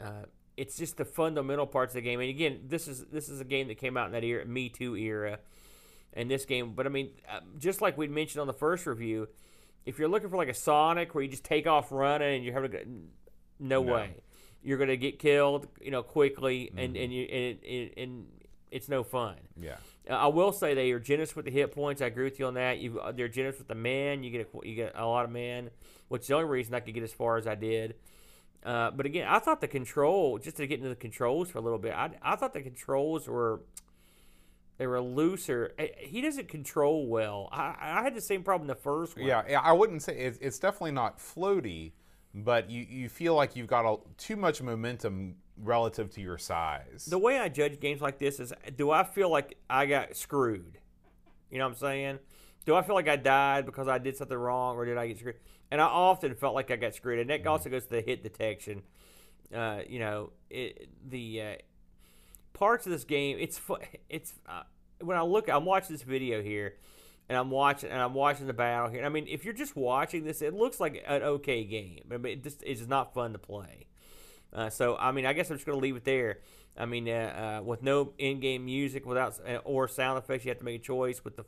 [0.00, 0.24] uh,
[0.56, 2.20] it's just the fundamental parts of the game.
[2.20, 4.68] And again, this is this is a game that came out in that era, Me
[4.68, 5.38] Too era,
[6.12, 6.72] and this game.
[6.74, 9.28] But I mean, uh, just like we mentioned on the first review,
[9.84, 12.54] if you're looking for like a Sonic where you just take off running and you're
[12.54, 13.08] having a good,
[13.60, 13.92] no, No.
[13.94, 14.10] way,
[14.62, 18.26] you're gonna get killed, you know, quickly, and and you and, and, and
[18.70, 19.36] it's no fun.
[19.60, 19.76] Yeah.
[20.08, 22.00] Uh, I will say they are generous with the hit points.
[22.02, 22.78] I agree with you on that.
[22.78, 24.22] You uh, they're generous with the man.
[24.22, 25.70] You get a, you get a lot of man,
[26.08, 27.94] which is the only reason I could get as far as I did.
[28.66, 31.60] Uh, but again, I thought the control just to get into the controls for a
[31.60, 31.94] little bit.
[31.94, 33.60] I I thought the controls were
[34.76, 35.72] they were looser.
[35.98, 37.48] He doesn't control well.
[37.52, 39.24] I I had the same problem the first one.
[39.24, 41.92] Yeah, yeah, I wouldn't say it's, it's definitely not floaty,
[42.34, 47.06] but you, you feel like you've got a, too much momentum relative to your size.
[47.06, 50.78] the way I judge games like this is do I feel like I got screwed?
[51.52, 52.18] You know what I'm saying?
[52.64, 55.18] Do I feel like I died because I did something wrong or did I get
[55.18, 55.36] screwed?
[55.70, 57.18] And I often felt like I got screwed.
[57.18, 58.82] And that also goes to the hit detection.
[59.54, 61.54] Uh, you know, it, the uh,
[62.52, 63.60] parts of this game, it's
[64.08, 64.62] it's uh,
[65.00, 66.74] when I look, I'm watching this video here,
[67.28, 69.04] and I'm watching and I'm watching the battle here.
[69.04, 72.04] I mean, if you're just watching this, it looks like an okay game.
[72.12, 73.86] I mean, it just it's not fun to play.
[74.52, 76.38] Uh, so I mean, I guess I'm just gonna leave it there.
[76.78, 80.64] I mean, uh, uh, with no in-game music, without or sound effects, you have to
[80.64, 81.44] make a choice with the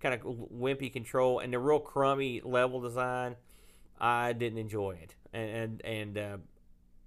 [0.00, 3.36] kind of wimpy control and the real crummy level design.
[4.00, 6.36] I didn't enjoy it, and and, and uh,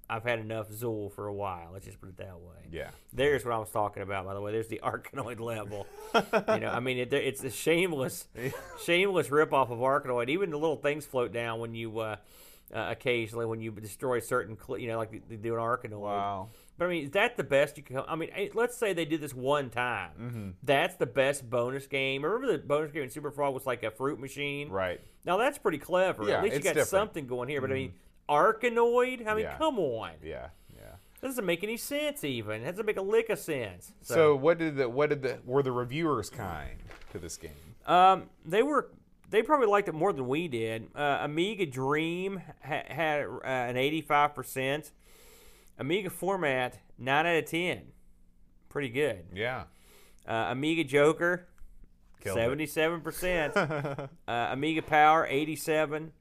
[0.10, 1.70] I've had enough Zool for a while.
[1.72, 2.68] Let's just put it that way.
[2.72, 2.90] yeah.
[3.14, 4.52] There's what I was talking about, by the way.
[4.52, 5.88] There's the Arkanoid level.
[6.14, 8.28] you know, I mean, it, it's a shameless,
[8.84, 10.28] shameless ripoff of Arkanoid.
[10.30, 12.18] Even the little things float down when you, uh,
[12.74, 16.02] uh, occasionally, when you destroy certain, cl- you know, like they do an Arkanoid.
[16.02, 16.50] Wow.
[16.78, 18.02] But I mean, is that the best you can?
[18.08, 20.12] I mean, let's say they did this one time.
[20.20, 20.50] Mm-hmm.
[20.64, 22.26] That's the best bonus game.
[22.26, 24.70] Remember the bonus game in Super Frog was like a fruit machine.
[24.70, 25.00] Right.
[25.26, 26.24] Now that's pretty clever.
[26.28, 26.88] Yeah, At least you it's got different.
[26.88, 26.96] Mm-hmm.
[26.98, 27.62] something going here.
[27.62, 27.94] But I mean,
[28.30, 29.28] Arkanoid.
[29.28, 29.58] I mean, Yeah.
[29.58, 30.12] come on.
[30.24, 30.48] Yeah.
[30.76, 30.96] Yeah.
[31.20, 32.24] That doesn't make any sense.
[32.24, 33.94] Even it doesn't make a lick of sense.
[34.02, 36.78] So, what did the what did the were the reviewers kind
[37.12, 37.52] to this game?
[37.86, 38.90] Um, they were
[39.30, 40.88] they probably liked it more than we did.
[40.96, 44.92] Uh, Amiga Dream ha- had uh, an eighty five percent.
[45.78, 47.82] Amiga Format nine out of ten,
[48.70, 49.26] pretty good.
[49.34, 49.64] Yeah.
[50.28, 51.48] Uh, Amiga Joker
[52.22, 53.56] Killed seventy seven percent.
[54.28, 56.12] Uh, Amiga Power eighty seven,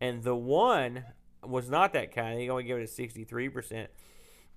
[0.00, 1.04] and the one
[1.44, 2.40] was not that kind.
[2.40, 3.90] He only gave it a sixty three percent.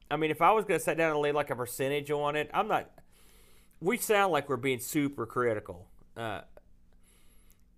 [0.10, 2.36] I mean, if I was going to sit down and lay like a percentage on
[2.36, 2.92] it, I'm not.
[3.80, 5.88] We sound like we're being super critical.
[6.16, 6.42] Uh,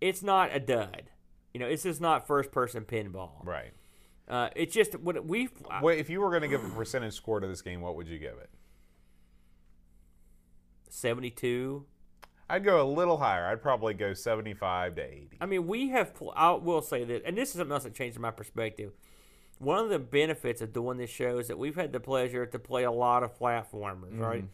[0.02, 1.04] it's not a dud.
[1.54, 3.46] You know, it's just not first person pinball.
[3.46, 3.72] Right.
[4.28, 5.50] Uh, it's just what we.
[5.82, 8.08] Wait, if you were going to give a percentage score to this game, what would
[8.08, 8.50] you give it?
[10.90, 11.86] Seventy two.
[12.54, 13.48] I'd go a little higher.
[13.48, 15.30] I'd probably go 75 to 80.
[15.42, 16.14] I mean, we have.
[16.14, 18.92] pl- I will say that, and this is something else that changed my perspective.
[19.58, 22.60] One of the benefits of doing this show is that we've had the pleasure to
[22.60, 24.46] play a lot of platformers, right?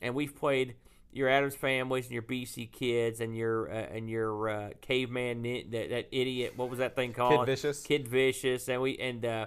[0.00, 0.76] And we've played
[1.12, 5.90] your Addams Families and your BC Kids and your uh, and your uh, Caveman that,
[5.90, 6.54] that idiot.
[6.56, 7.40] What was that thing called?
[7.40, 7.82] Kid Vicious?
[7.82, 9.46] Kid Vicious, and we and uh,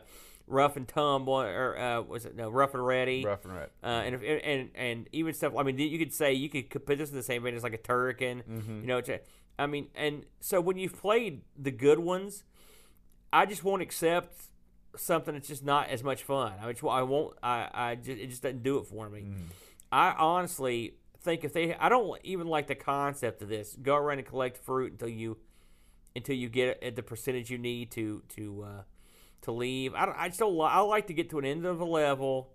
[0.49, 3.23] Rough and Tumble, or uh, was it no Rough and Ready?
[3.23, 3.69] Rough and red.
[3.83, 5.53] Uh, and, if, and and even stuff.
[5.57, 7.73] I mean, you could say you could put this in the same vein as like
[7.73, 8.41] a Turrican.
[8.81, 9.19] You know, it's a,
[9.57, 12.43] I mean, and so when you've played the good ones,
[13.31, 14.35] I just won't accept
[14.97, 16.53] something that's just not as much fun.
[16.61, 17.37] I mean, I won't.
[17.43, 19.25] I I just it just doesn't do it for me.
[19.91, 23.75] I honestly think if they, I don't even like the concept of this.
[23.81, 25.37] Go around and collect fruit until you
[26.15, 28.81] until you get at the percentage you need to to uh,
[29.43, 29.93] to leave.
[29.93, 30.55] I, don't, I just don't.
[30.55, 32.49] li- I like to get to an end of a level,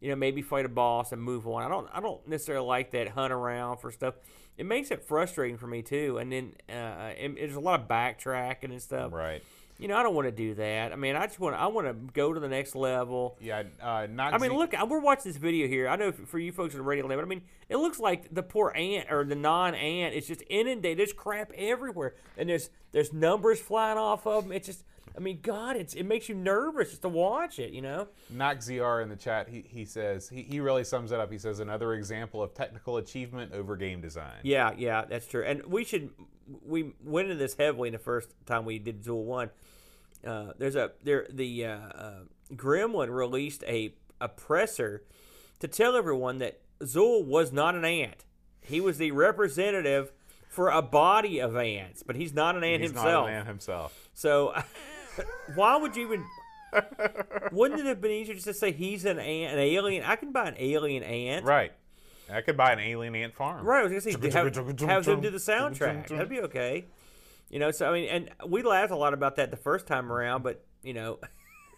[0.00, 1.62] you know, maybe fight a boss and move on.
[1.62, 1.88] I don't.
[1.92, 4.14] I don't necessarily like that hunt around for stuff.
[4.56, 6.18] It makes it frustrating for me too.
[6.18, 9.12] And then uh, and there's a lot of backtracking and stuff.
[9.12, 9.42] Right.
[9.80, 10.92] You know, I don't want to do that.
[10.92, 11.54] I mean, I just want.
[11.54, 13.38] I want to go to the next level.
[13.40, 14.34] Yeah, uh, not.
[14.34, 15.88] I mean, Z- look, we're watching this video here.
[15.88, 18.34] I know for you folks on the radio land, but I mean, it looks like
[18.34, 20.98] the poor ant or the non-ant is just inundated.
[20.98, 24.52] There's crap everywhere, and there's there's numbers flying off of them.
[24.52, 24.82] It's just,
[25.18, 27.72] I mean, God, it's it makes you nervous just to watch it.
[27.72, 28.06] You know?
[28.30, 31.32] Knock ZR in the chat, he, he says, he, he really sums it up.
[31.32, 34.36] He says, another example of technical achievement over game design.
[34.44, 35.44] Yeah, yeah, that's true.
[35.44, 36.10] And we should
[36.64, 39.50] we went into this heavily in the first time we did Zool One.
[40.24, 42.12] Uh, there's a there the uh, uh,
[42.54, 45.02] Gremlin released a a presser
[45.58, 48.24] to tell everyone that Zool was not an ant.
[48.60, 50.12] He was the representative
[50.48, 53.06] for a body of ants, but he's not an ant He's himself.
[53.06, 54.08] not a man himself.
[54.14, 54.54] So
[55.54, 56.24] why would you even?
[57.52, 60.04] Wouldn't it have been easier just to say he's an ant, an alien?
[60.04, 61.44] I can buy an alien ant.
[61.44, 61.72] Right.
[62.30, 63.64] I could buy an alien ant farm.
[63.64, 66.08] Right, I was gonna say have, have them do the soundtrack.
[66.08, 66.84] That'd be okay.
[67.48, 70.12] You know, so I mean, and we laughed a lot about that the first time
[70.12, 71.18] around, but you know,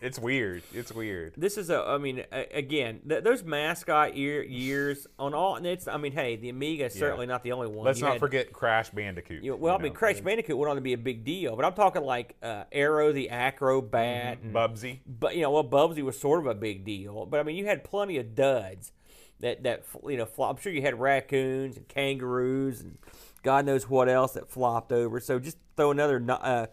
[0.00, 0.62] It's weird.
[0.72, 1.34] It's weird.
[1.36, 1.78] this is a.
[1.80, 5.56] I mean, a, again, th- those mascot year, years on all.
[5.56, 5.86] And it's.
[5.86, 7.84] I mean, hey, the Amiga is certainly not the only one.
[7.84, 9.42] Let's You not had- forget Crash Bandicoot.
[9.42, 9.98] You know, well, I you mean, know.
[9.98, 13.28] Crash Bandicoot on to be a big deal, but I'm talking like uh, Aero the
[13.30, 15.00] Acro-Bat, and Bubsy.
[15.06, 17.26] but you know, well, Bubsy was sort of a big deal.
[17.26, 18.92] But I mean, you had plenty of duds.
[19.40, 20.24] that that you know.
[20.26, 20.56] Flop.
[20.56, 22.98] I'm sure you had raccoons and kangaroos and
[23.42, 25.18] God knows what else that flopped over.
[25.20, 26.66] So just throw another uh,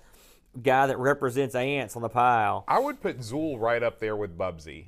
[0.62, 2.64] guy that represents ants on the pile.
[2.68, 4.88] I would put Zool right up there with Bubsy.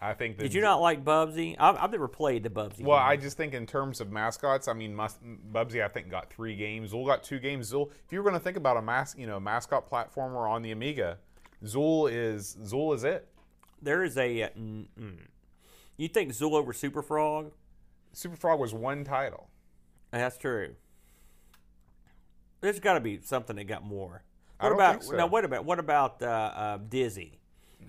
[0.00, 0.36] I think.
[0.36, 1.54] That Did you not like Bubsy?
[1.60, 2.80] I've, I've never played the Bubsy.
[2.80, 3.08] Well, game.
[3.08, 5.18] I just think in terms of mascots, I mean, must,
[5.52, 6.92] Bubsy I think got three games.
[6.92, 7.72] Zool got two games.
[7.72, 10.62] Zool, if you were going to think about a mas, you know, mascot platformer on
[10.62, 11.18] the Amiga,
[11.64, 13.28] Zool is Zool is it.
[13.80, 14.42] there is a.
[14.42, 15.18] Uh, mm, mm.
[15.96, 17.52] You think Zool over Super Frog?
[18.12, 19.48] Super Frog was one title.
[20.10, 20.74] That's true.
[22.60, 24.24] There's got to be something that got more.
[24.62, 25.16] What about so.
[25.16, 25.26] now?
[25.26, 27.41] What about what about uh, uh, Dizzy?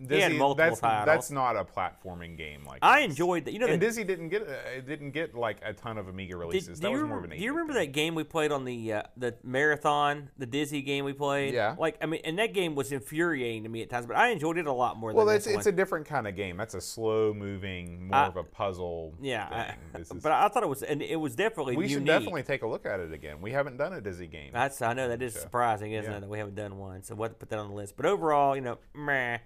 [0.09, 1.05] He had multiple that's, titles.
[1.05, 2.79] That's not a platforming game like.
[2.81, 3.11] I this.
[3.11, 3.53] enjoyed that.
[3.53, 6.79] You know, And Dizzy didn't get uh, didn't get like a ton of Amiga releases.
[6.79, 7.29] do that was more of an.
[7.31, 7.87] do you remember thing.
[7.87, 11.53] that game we played on the uh, the marathon, the Dizzy game we played?
[11.53, 11.75] Yeah.
[11.77, 14.57] Like I mean, and that game was infuriating to me at times, but I enjoyed
[14.57, 15.13] it a lot more.
[15.13, 16.57] Well, than it's it's a different kind of game.
[16.57, 19.13] That's a slow moving, more I- of a puzzle.
[19.21, 19.49] yeah.
[19.71, 19.77] thing.
[19.95, 21.97] I- is- but I thought it was, and it was definitely we unique.
[21.97, 23.41] should definitely take a look at it again.
[23.41, 24.51] We haven't done a Dizzy game.
[24.53, 26.17] That's I know that is So, surprising, isn't yeah.
[26.17, 27.03] it, that we haven't done one?
[27.03, 27.95] So we'll have to put that on the list.
[27.97, 29.37] But overall, you know, meh.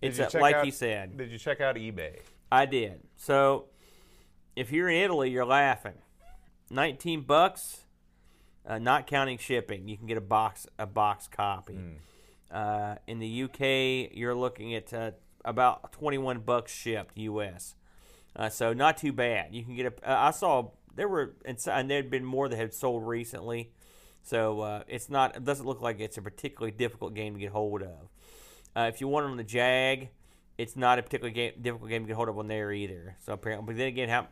[0.00, 1.16] It's uh, like out- you said.
[1.16, 2.18] Did you check out eBay?
[2.50, 3.00] I did.
[3.16, 3.66] So
[4.56, 5.94] if you're in Italy, you're laughing.
[6.70, 7.84] 19 bucks,
[8.66, 9.88] uh, not counting shipping.
[9.88, 11.74] You can get a box a box copy.
[11.74, 11.90] Hmm.
[12.50, 15.10] Uh, in the UK, you're looking at uh,
[15.44, 17.74] about 21 bucks shipped US.
[18.36, 19.54] Uh, so not too bad.
[19.54, 20.10] You can get a.
[20.10, 23.72] Uh, I saw there were and, and there had been more that had sold recently.
[24.22, 25.36] So uh, it's not.
[25.36, 28.08] It doesn't look like it's a particularly difficult game to get hold of.
[28.76, 30.10] Uh, if you want it on the Jag,
[30.56, 33.16] it's not a particularly game, difficult game to get hold of on there either.
[33.20, 34.28] So apparently, but then again, how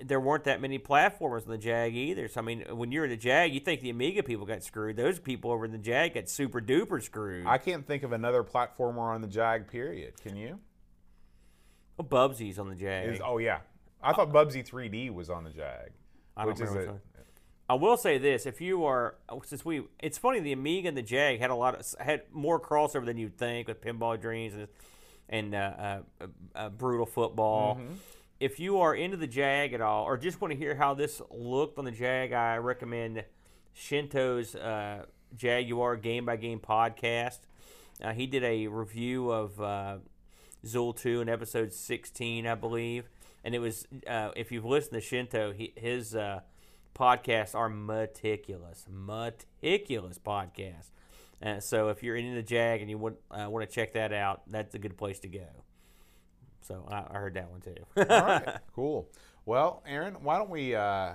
[0.00, 2.28] there weren't that many platformers on the Jag either.
[2.28, 4.96] So I mean, when you're in the Jag, you think the Amiga people got screwed.
[4.96, 7.46] Those people over in the Jag got super duper screwed.
[7.46, 9.68] I can't think of another platformer on the Jag.
[9.68, 10.20] Period.
[10.22, 10.60] Can you?
[11.98, 13.08] oh, Bubsy's on the Jag.
[13.08, 13.60] Is, oh yeah,
[14.02, 15.90] I thought Bubsy 3D was on the Jag.
[16.36, 17.00] I don't which is remember a-.
[17.68, 21.02] I will say this: if you are, since we, it's funny the Amiga and the
[21.02, 24.68] Jag had a lot of had more crossover than you'd think with Pinball Dreams and
[25.28, 27.76] and uh, uh, uh, uh, Brutal Football.
[27.76, 27.94] Mm-hmm.
[28.40, 31.20] If you are into the Jag at all, or just want to hear how this
[31.30, 33.24] looked on the Jag, I recommend
[33.74, 35.04] Shinto's uh,
[35.36, 37.40] Jaguar Game by Game podcast.
[38.02, 39.96] Uh, he did a review of uh,
[40.64, 43.08] Zool 2 in episode 16, I believe.
[43.44, 46.40] And it was, uh, if you've listened to Shinto, he, his uh,
[46.98, 50.90] podcasts are meticulous, meticulous podcasts.
[51.42, 54.12] Uh, so if you're into the Jag and you want, uh, want to check that
[54.12, 55.46] out, that's a good place to go.
[56.62, 57.76] So I, I heard that one too.
[57.96, 59.08] All right, cool.
[59.46, 61.12] Well, Aaron, why don't we uh,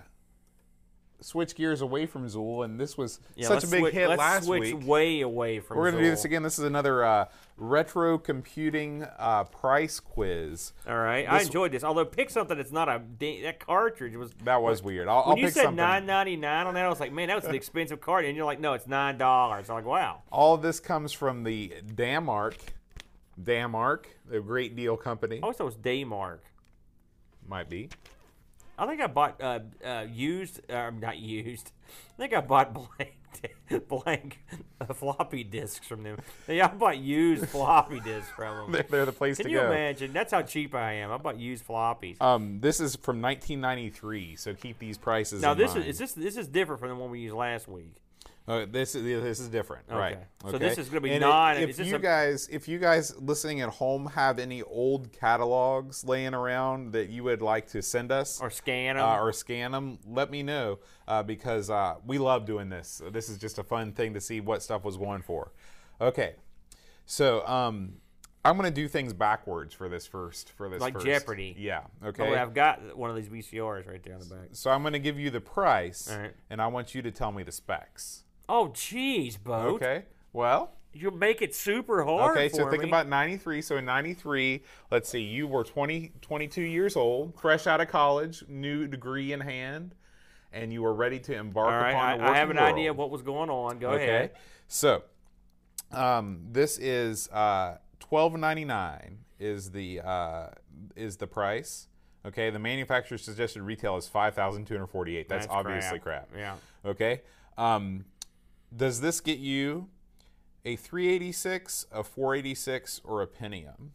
[1.23, 2.65] switch gears away from Zool?
[2.65, 4.87] And this was Yeah, such a big switch, hit last switch week.
[4.87, 5.77] way away from.
[5.77, 6.43] We're going to do this again.
[6.43, 7.25] This is another uh,
[7.57, 10.73] retro computing uh, price quiz.
[10.87, 11.83] All right, I enjoyed this.
[11.83, 14.31] Although pick something that's not a that cartridge was.
[14.43, 15.07] That was weird.
[15.07, 17.29] I'll, I'll When you pick said nine ninety nine on that, I was like, man,
[17.29, 19.69] that was an expensive card, and you're like, no, it's nine dollars.
[19.69, 20.21] I'm like, wow.
[20.31, 22.55] All of this comes from the Damark,
[23.41, 25.37] Damark, the Great Deal Company.
[25.37, 26.39] I always thought it was Daymark.
[27.47, 27.89] Might be.
[28.77, 31.71] I think I bought uh, uh, used, uh, not used.
[32.17, 34.39] I think I bought blank, blank
[34.81, 36.17] uh, floppy disks from them.
[36.47, 38.71] Yeah, I bought used floppy disks from them.
[38.71, 39.59] They're, they're the place Can to go.
[39.59, 40.13] Can you imagine?
[40.13, 41.11] That's how cheap I am.
[41.11, 42.19] I bought used floppies.
[42.21, 45.41] Um, this is from 1993, so keep these prices.
[45.41, 45.85] now this mind.
[45.85, 47.95] is, is this this is different from the one we used last week.
[48.45, 50.17] Uh, this is this is different, right?
[50.43, 50.51] Okay.
[50.51, 53.69] So this is gonna be And non- If you guys, if you guys listening at
[53.69, 58.49] home have any old catalogs laying around that you would like to send us Or
[58.49, 59.03] scan 'em.
[59.05, 63.01] uh, or scan them, let me know uh, because uh, we love doing this.
[63.11, 65.53] This is just a fun thing to see what stuff was going for.
[66.01, 66.35] Okay,
[67.05, 67.93] so um,
[68.43, 70.51] I'm gonna do things backwards for this first.
[70.51, 71.05] For this Like first.
[71.05, 71.55] Jeopardy.
[71.57, 71.83] Yeah.
[72.01, 72.35] Oh, Okay.
[72.35, 74.49] I've got one of these VCRs right there on the back.
[74.51, 76.33] so I'm gonna give you the price, right.
[76.49, 78.25] and I want you to tell me the specs.
[78.49, 79.75] Oh, jeez, boat.
[79.81, 80.03] Okay.
[80.33, 82.37] Well, You make it super hard.
[82.37, 82.89] Okay, so think me.
[82.89, 83.61] about 93.
[83.61, 88.43] So in 93, let's see, you were 20, 22 years old, fresh out of college,
[88.47, 89.95] new degree in hand,
[90.51, 92.91] and you were ready to embark All right, upon the I, I have an idea
[92.91, 93.79] of what was going on.
[93.79, 94.31] Go Okay, ahead.
[94.67, 95.03] so
[95.91, 97.77] um, this is uh,
[98.11, 100.47] 12.99 is the uh,
[100.95, 101.87] is the price.
[102.25, 105.27] Okay, the manufacturer suggested retail is 5,248.
[105.27, 106.29] That's, That's obviously crap.
[106.37, 106.55] Yeah.
[106.85, 107.21] Okay,
[107.57, 108.05] um,
[108.75, 109.89] does this get you
[110.65, 113.89] a 386, a 486, or a Pentium?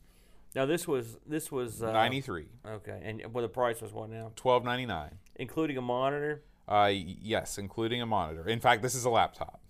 [0.55, 4.33] Now this was this was uh, 93, Okay, and well, the price was what now?
[4.37, 5.11] 12.99.
[5.37, 6.43] Including a monitor.
[6.67, 8.49] Uh, yes, including a monitor.
[8.49, 9.61] In fact, this is a laptop.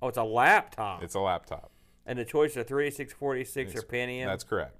[0.00, 1.02] Oh, it's a laptop.
[1.02, 1.70] It's a laptop.
[2.06, 4.26] and the choice of 36, 46, or Pentium.
[4.26, 4.76] That's correct.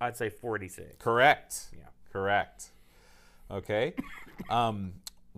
[0.00, 0.96] I'd say 486.
[1.02, 1.68] Correct.
[1.76, 1.84] Yeah.
[2.12, 2.70] Correct.
[3.50, 3.94] Okay.
[4.50, 4.92] um,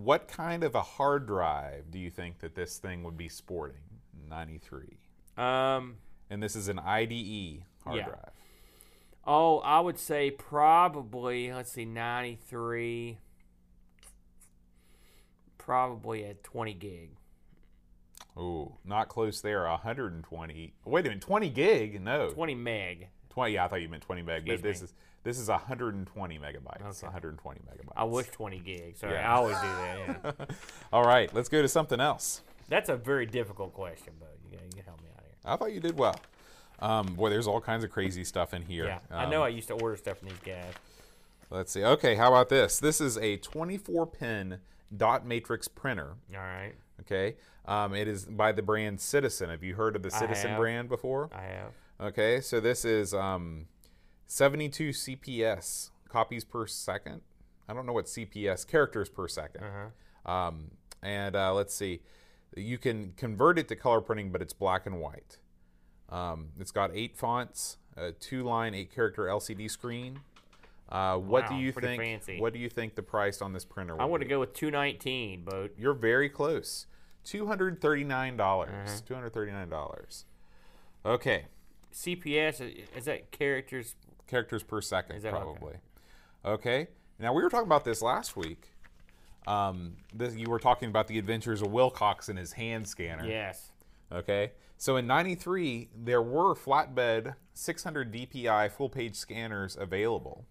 [0.05, 3.81] what kind of a hard drive do you think that this thing would be sporting?
[4.29, 4.97] 93.
[5.37, 5.97] Um,
[6.31, 8.05] And this is an IDE hard Yeah.
[8.07, 8.31] drive.
[9.27, 13.19] oh, I would say probably, let's see, 93.
[15.59, 17.17] Probably at 20 gig.
[18.39, 19.65] Ooh, not close there.
[19.67, 20.75] 120.
[20.85, 22.01] Wait a minute, 20 gig?
[22.01, 22.31] No.
[22.31, 23.09] 20 meg.
[23.31, 24.85] 20 yeah, I thought you meant 20 meg, Excuse but this me.
[24.85, 26.81] is this is 120 megabytes.
[26.81, 27.07] Okay.
[27.07, 27.93] 120 megabytes.
[27.97, 29.01] I wish 20 gigs.
[29.01, 29.31] Sorry, Yeah.
[29.31, 30.35] I always do that.
[30.49, 30.55] Yeah.
[30.93, 32.41] All right, let's go to something else.
[32.69, 35.35] That's a very difficult question, but you, you can help me out here.
[35.45, 36.17] I thought you did well.
[36.79, 38.87] Um, boy, there's all kinds of crazy stuff in here.
[38.87, 40.73] Yeah, I Um, know I used to order stuff from these guys.
[41.51, 41.85] Let's see.
[41.85, 42.79] Okay, how about this?
[42.79, 44.59] This is a 24 pin
[44.97, 46.15] dot matrix printer.
[46.35, 46.73] All right,
[47.03, 49.51] Okay, um, it is by the brand Citizen.
[49.51, 51.29] Have you heard of the Citizen brand before?
[51.35, 51.73] I have.
[52.01, 53.67] Okay, so this is um,
[54.27, 57.21] 72 CPS copies per second.
[57.69, 60.31] I don't know what CPS characters per 2nd Uh-huh.
[60.33, 60.71] Um,
[61.03, 62.01] and uh, let's see,
[62.57, 65.39] you can convert it to color printing, but it's black and white.
[66.09, 70.21] Um, it's got eight fonts, a two-line, eight-character LCD screen.
[70.89, 72.03] Uh, what do Wow, you pretty think?
[72.03, 72.41] fancy.
[72.41, 74.01] What do you think the price on this printer?
[74.01, 76.87] I want to go with 219, but You're very close.
[77.23, 78.71] Two hundred thirty-nine dollars.
[78.73, 79.01] Uh-huh.
[79.07, 80.25] Two hundred thirty-nine dollars.
[81.05, 81.45] Okay,
[81.93, 82.61] CPS
[82.97, 83.95] is- that characters?
[84.27, 85.43] characters per second, that okay?
[85.43, 85.75] probably.
[86.45, 86.89] Okay.
[87.19, 88.73] Now we were talking about this last week.
[89.47, 93.27] Um, this, you were talking about the adventures of Wilcox and his hand scanner.
[93.27, 93.73] Yes.
[94.13, 94.53] Okay.
[94.77, 100.47] So in '93, there were flatbed 600 DPI full page scanners available.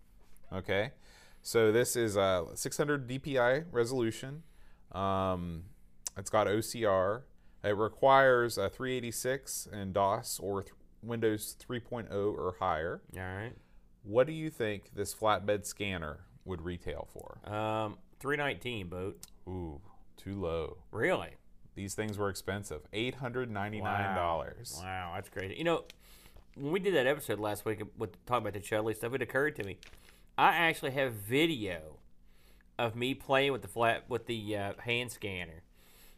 [0.52, 0.92] Okay.
[1.42, 4.44] So this is a 600 DPI resolution.
[4.92, 5.64] Um,
[6.18, 7.22] it's got OCR.
[7.64, 10.66] It requires a 386 and DOS or
[11.02, 13.02] Windows 3.0 or higher.
[13.16, 13.54] All right.
[14.04, 17.40] What do you think this flatbed scanner would retail for?
[17.52, 19.20] Um, 319 boat.
[19.48, 19.82] Ooh,
[20.18, 20.78] too low.
[20.92, 21.32] Really?
[21.76, 22.82] These things were expensive.
[22.94, 23.82] $899.
[24.84, 25.56] Wow, that's crazy.
[25.56, 25.84] You know,
[26.56, 29.56] when we did that episode last week with talking about the Chudley stuff, it occurred
[29.58, 29.78] to me,
[30.38, 32.00] I actually have video
[32.78, 35.64] of me playing with the flat with the uh, hand scanner.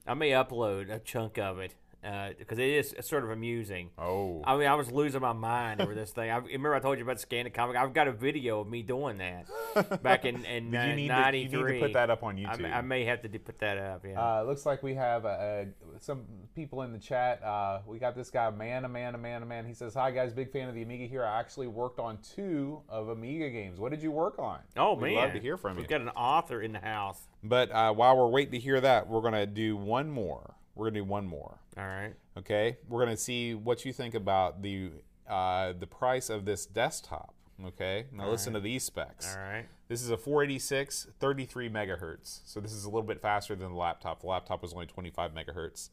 [0.05, 3.89] I may upload a chunk of it because it is sort of amusing.
[3.97, 4.41] Oh.
[4.45, 6.31] I mean, I was losing my mind over this thing.
[6.31, 7.75] I remember I told you about scanning comic.
[7.77, 11.13] I've got a video of me doing that back in in Did you need to-
[11.13, 11.59] '93.
[11.59, 12.59] you need to put that up on YouTube.
[12.61, 14.03] may- I may have to do, put that up.
[14.05, 14.19] Yeah.
[14.39, 15.65] Uh, looks like we have uh, uh,
[15.99, 16.23] some
[16.55, 17.43] people in the chat.
[17.43, 19.65] Uh, we got this guy, man, a man, a man, a man.
[19.65, 21.23] He says, "Hi guys, big fan of the Amiga here.
[21.23, 23.79] I actually worked on two of Amiga games.
[23.79, 24.59] What did you work on?
[24.77, 25.81] oh We'd man, love to hear from you.
[25.81, 27.21] We've got an author in the house.
[27.43, 30.55] But uh, while we're waiting to hear that, we're gonna do one more.
[30.81, 31.59] We're gonna do one more.
[31.77, 32.15] All right.
[32.39, 34.89] Okay, we're gonna see what you think about the
[35.29, 37.35] uh, the price of this desktop.
[37.63, 39.35] Okay, now listen to these specs.
[39.35, 39.65] All right.
[39.89, 42.39] This is a 486, 33 megahertz.
[42.45, 44.21] So this is a little bit faster than the laptop.
[44.21, 45.89] The laptop was only 25 megahertz.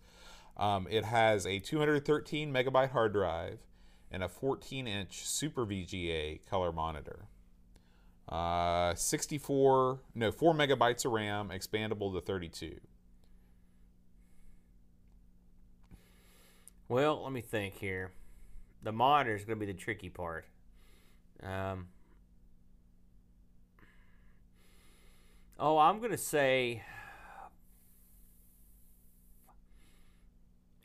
[0.57, 3.59] Um, it has a 213 megabyte hard drive
[4.11, 7.27] and a 14 inch Super VGA color monitor.
[8.27, 12.81] Uh, 64, no, 4 megabytes of RAM, expandable to 32.
[16.89, 18.13] Well, let me think here.
[18.83, 20.47] The monitor is going to be the tricky part.
[21.43, 21.89] Um,
[25.61, 26.83] oh, I'm going to say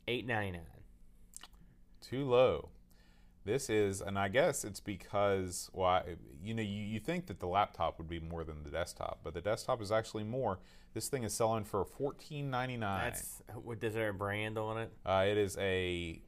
[0.08, 0.62] eight ninety nine.
[2.02, 2.70] Too low.
[3.46, 6.02] This is, and I guess it's because, well,
[6.42, 9.34] you know, you, you think that the laptop would be more than the desktop, but
[9.34, 10.60] the desktop is actually more.
[10.94, 13.12] This thing is selling for fourteen ninety nine.
[13.12, 14.92] That's what does there a brand on it?
[15.06, 16.22] Uh, it is a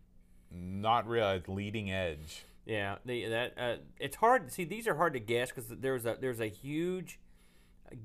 [0.51, 2.45] not real a leading edge.
[2.65, 4.51] Yeah, the, that uh, it's hard.
[4.51, 7.19] See, these are hard to guess because there's a there's a huge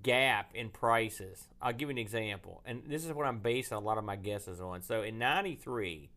[0.02, 1.48] gap in prices.
[1.62, 4.16] I'll give you an example, and this is what I'm basing a lot of my
[4.16, 4.82] guesses on.
[4.82, 6.10] So in '93,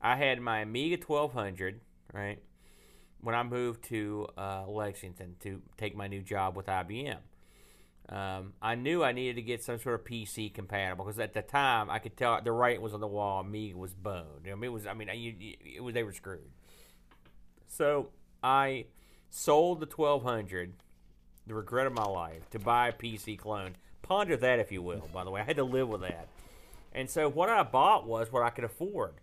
[0.00, 1.80] I had my Amiga 1200,
[2.12, 2.42] right?
[3.20, 7.18] When I moved to uh, Lexington to take my new job with IBM,
[8.10, 11.42] um, I knew I needed to get some sort of PC compatible because at the
[11.42, 13.40] time I could tell the writing was on the wall.
[13.40, 14.46] Amiga was boned.
[14.50, 14.86] I mean, it was.
[14.86, 16.50] I mean, you, you, it was they were screwed.
[17.66, 18.08] So
[18.42, 18.86] I
[19.28, 20.72] sold the 1200,
[21.46, 23.76] the regret of my life, to buy a PC clone.
[24.00, 25.06] Ponder that, if you will.
[25.12, 26.28] By the way, I had to live with that.
[26.92, 29.14] And so what I bought was what I could afford,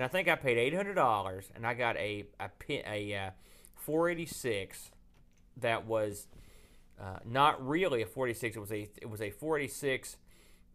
[0.00, 3.30] and I think I paid eight hundred dollars, and I got a a a uh,
[3.74, 4.92] 486
[5.58, 6.26] that was
[6.98, 8.56] uh, not really a 46.
[8.56, 10.16] It was a it was a 46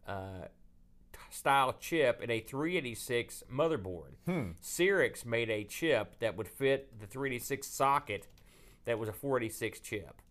[0.06, 0.22] uh,
[1.28, 4.12] style chip and a 386 motherboard.
[4.62, 8.28] Cyrix made a chip that would fit the 386 socket
[8.84, 10.22] that was a 486 chip,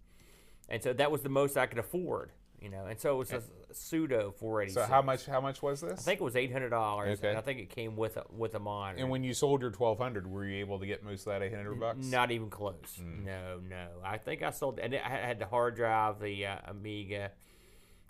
[0.69, 2.31] and so that was the most I could afford.
[2.61, 3.43] You know, and so it was a
[3.75, 4.73] pseudo 486.
[4.87, 5.25] So how much?
[5.25, 5.99] How much was this?
[5.99, 7.29] I think it was eight hundred dollars, Okay.
[7.29, 8.99] and I think it came with a with a monitor.
[9.01, 11.41] And when you sold your twelve hundred, were you able to get most of that
[11.43, 12.05] eight hundred bucks?
[12.05, 12.75] Not even close.
[12.99, 13.25] Hmm.
[13.25, 13.87] No, no.
[14.03, 17.31] I think I sold, and I had the hard drive, the uh, Amiga.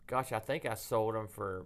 [0.08, 1.66] Gosh, I think I sold them for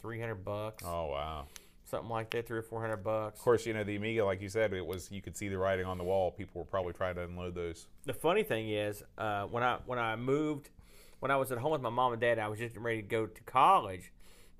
[0.00, 1.46] three hundred bucks, Oh wow!
[1.84, 3.38] something like that, three or four hundred bucks.
[3.38, 5.58] Of course, you know the Amiga, like you said, it was you could see the
[5.58, 6.30] writing on the wall.
[6.30, 7.86] People were probably trying to unload those.
[8.04, 10.70] The funny thing is, uh, when I when I moved,
[11.20, 13.08] when I was at home with my mom and dad, I was just ready to
[13.08, 14.12] go to college.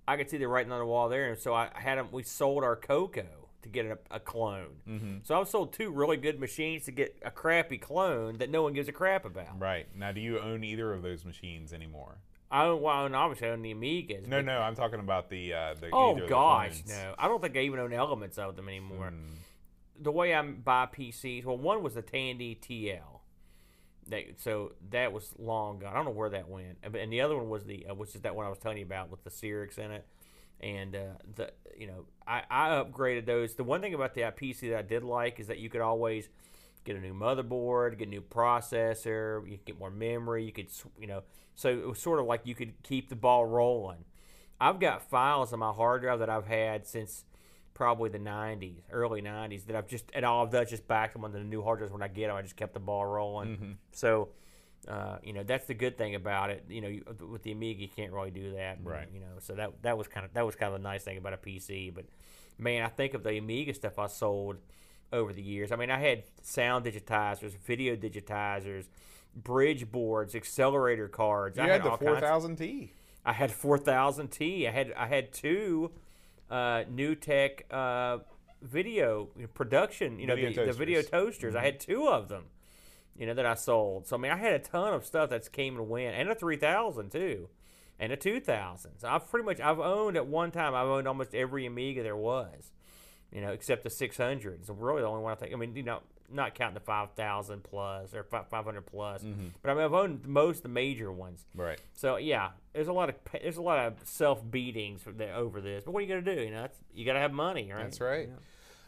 [0.07, 2.09] I could see the writing on the wall there, and so I had them.
[2.11, 3.27] We sold our Coco
[3.63, 4.77] to get a, a clone.
[4.89, 5.17] Mm-hmm.
[5.25, 8.73] So I sold two really good machines to get a crappy clone that no one
[8.73, 9.61] gives a crap about.
[9.61, 12.19] Right now, do you own either of those machines anymore?
[12.51, 14.27] I own, well, I own, obviously I own the Amigas.
[14.27, 15.91] No, no, I'm talking about the uh, the.
[15.93, 17.15] Oh of the gosh, no!
[17.19, 19.11] I don't think I even own elements of them anymore.
[19.11, 19.35] Hmm.
[20.01, 23.18] The way I buy PCs, well, one was the Tandy TL.
[24.09, 25.93] That, so that was long gone.
[25.93, 26.79] I don't know where that went.
[26.83, 28.85] And- the other one was the, uh, which is that one I was telling you
[28.85, 30.07] about with the Cyrix in it.
[30.61, 33.55] And uh, the, you know, I, I upgraded those.
[33.55, 35.81] The one thing about the uh, PC that I did like is that you could
[35.81, 36.29] always
[36.85, 40.45] get a new motherboard, get a new processor, you could get more memory.
[40.45, 41.23] You could, you know,
[41.55, 44.05] so it was sort of like you could keep the ball rolling.
[44.61, 47.25] I've got files on my hard drive that I've had since
[47.79, 51.25] probably the 90s, early 90s, that I've just, and all I've done just back them
[51.25, 52.37] on the new hard drives when I get them.
[52.37, 53.79] I just kept the ball rolling.
[53.93, 54.31] So,
[54.89, 56.65] uh, you know, that's the good thing about it.
[56.69, 58.79] You know, you, with the Amiga, you can't really do that.
[58.83, 59.09] Right.
[59.15, 61.19] You know, so that that was kind of that was kind of a nice thing
[61.19, 61.95] about a PC.
[61.95, 62.07] But
[62.59, 64.57] man, I think of the Amiga stuff I sold
[65.13, 65.71] over the years.
[65.71, 68.87] I mean, I had sound digitizers, video digitizers,
[69.37, 71.57] bridge boards, accelerator cards.
[71.59, 72.93] You I had the all four kinds- thousand T.
[73.25, 74.67] I had 4000 T.
[74.67, 75.93] I had I had two
[76.51, 78.19] uh, NewTek uh,
[78.63, 80.19] video production.
[80.19, 81.55] You know Video the, the video toasters.
[81.55, 81.63] Mm-hmm.
[81.63, 82.45] I had two of them.
[83.17, 84.07] You know that I sold.
[84.07, 86.35] So I mean I had a ton of stuff that's came and went, and a
[86.35, 87.49] 3000 too,
[87.99, 88.93] and a 2000.
[88.99, 92.17] So I've pretty much I've owned at one time I've owned almost every Amiga there
[92.17, 92.73] was.
[93.33, 94.65] You know, except the 600.
[94.65, 95.53] So really the only one I think.
[95.53, 96.01] I mean, you know,
[96.31, 99.23] not counting the 5000 plus or 500 plus.
[99.23, 99.49] Mm-hmm.
[99.63, 101.47] But I mean I've owned most of the major ones.
[101.55, 101.81] Right.
[101.95, 105.03] So yeah, there's a lot of there's a lot of self beatings
[105.35, 105.85] over this.
[105.85, 106.43] But what are you gonna do?
[106.43, 107.85] You know, that's, you gotta have money, right?
[107.85, 108.29] That's right.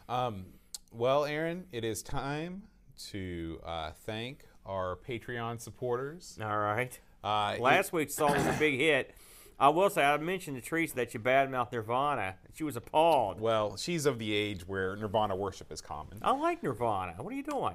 [0.09, 0.47] Um,
[0.93, 2.63] well, Aaron, it is time
[3.11, 6.39] to uh, thank our Patreon supporters.
[6.43, 6.99] All right.
[7.23, 9.15] Uh, Last week saw was a big hit.
[9.61, 12.37] I will say I mentioned to Teresa that you badmouthed Nirvana.
[12.55, 13.41] She was appalled.
[13.41, 16.19] well, she's of the age where Nirvana worship is common.
[16.23, 17.15] I like Nirvana.
[17.19, 17.75] What are you doing?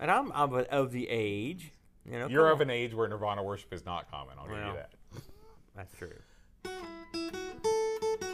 [0.00, 1.72] And I'm, I'm of the age.
[2.10, 2.62] You know, You're of on.
[2.62, 4.34] an age where Nirvana worship is not common.
[4.38, 4.68] I'll give Well.
[4.68, 4.90] you that.
[5.76, 6.14] That's true.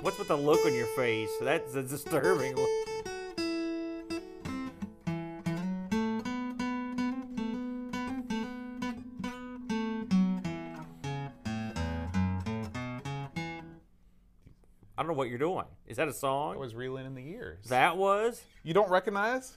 [0.00, 1.30] What's with the look on your face?
[1.40, 2.54] That's a disturbing.
[2.54, 2.87] look.
[15.18, 15.66] What you're doing.
[15.86, 16.56] Is that a song?
[16.58, 17.64] was reeling in the years.
[17.66, 19.52] That was you don't recognize?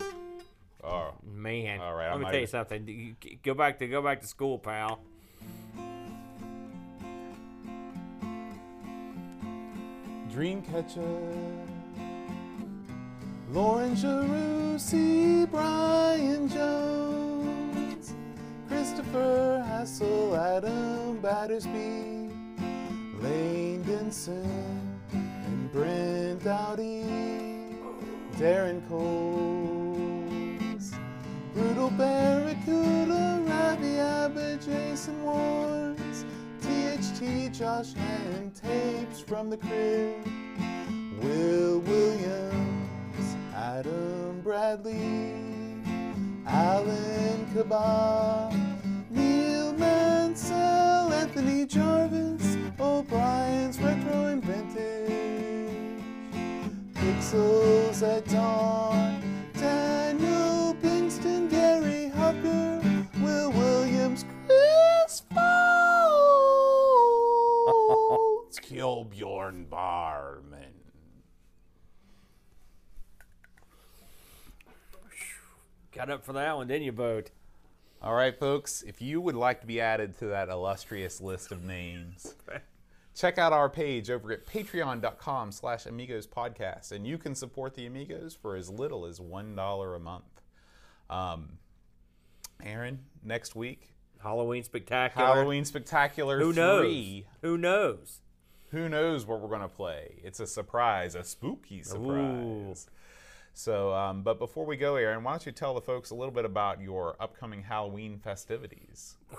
[0.83, 1.79] Oh, man.
[1.79, 2.87] All right, Let I'm me tell you something.
[2.87, 4.99] You- Go back to go back to school, pal.
[10.29, 11.67] Dreamcatcher.
[13.51, 18.13] Lauren Jerussi, Brian Jones,
[18.69, 22.29] Christopher Hassel, Adam Battersby,
[23.19, 24.80] Lane Denson,
[25.71, 27.05] Brent Dowdy,
[28.33, 30.91] Darren Coles,
[31.53, 35.95] Brutal Barracuda, Ravi Abbott, Jason Warren,
[36.59, 40.25] THT, Josh and Tapes from the Crib,
[41.21, 45.33] Will Williams, Adam Bradley,
[46.47, 48.51] Alan Kabah,
[49.09, 54.60] Neil Mansell, Anthony Jarvis, O'Brien's Retro Vintage,
[57.31, 59.23] Pixels at Dawn,
[59.53, 65.39] Daniel Pinkston, Gary Hucker, Will Williams, Chris Foltz,
[68.67, 70.73] Kjellbjorn Barman.
[75.93, 77.31] Got up for that one, didn't you, Boat?
[78.01, 81.63] All right, folks, if you would like to be added to that illustrious list of
[81.63, 82.35] names,
[83.21, 87.85] check out our page over at patreon.com slash amigos podcast, and you can support the
[87.85, 90.41] Amigos for as little as $1 a month.
[91.07, 91.59] Um,
[92.63, 93.91] Aaron, next week,
[94.23, 95.27] Halloween spectacular.
[95.27, 96.81] Halloween Spectacular Who knows?
[96.81, 97.25] 3.
[97.43, 98.21] Who knows?
[98.71, 100.15] Who knows what we're going to play?
[100.23, 102.87] It's a surprise, a spooky surprise.
[103.53, 106.33] So, um, but before we go, Aaron, why don't you tell the folks a little
[106.33, 109.17] bit about your upcoming Halloween festivities?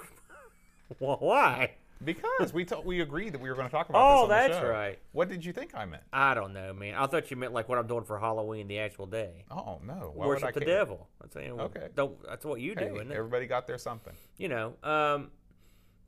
[1.00, 1.76] Well, why?
[2.04, 4.54] Because we told, we agreed that we were going to talk about Oh, this that's
[4.58, 4.68] show.
[4.68, 4.98] right.
[5.12, 6.02] What did you think I meant?
[6.12, 6.94] I don't know, man.
[6.94, 9.44] I thought you meant like what I'm doing for Halloween, the actual day.
[9.50, 10.68] Oh no, why would I Worship the care?
[10.78, 11.08] devil.
[11.20, 11.88] That's, you know, Okay.
[11.94, 12.16] Don't.
[12.26, 13.16] That's what you do, Hey, isn't it?
[13.16, 14.12] everybody got their something.
[14.38, 14.74] You know.
[14.82, 15.30] Um,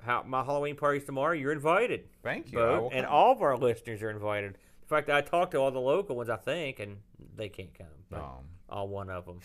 [0.03, 1.33] how my Halloween party's tomorrow.
[1.33, 2.09] You're invited.
[2.23, 2.59] Thank you.
[2.59, 4.51] Bo, and all of our listeners are invited.
[4.83, 6.99] In fact, I talked to all the local ones, I think, and
[7.37, 7.87] they can't come.
[8.11, 8.41] But Oh.
[8.69, 9.41] All one of them.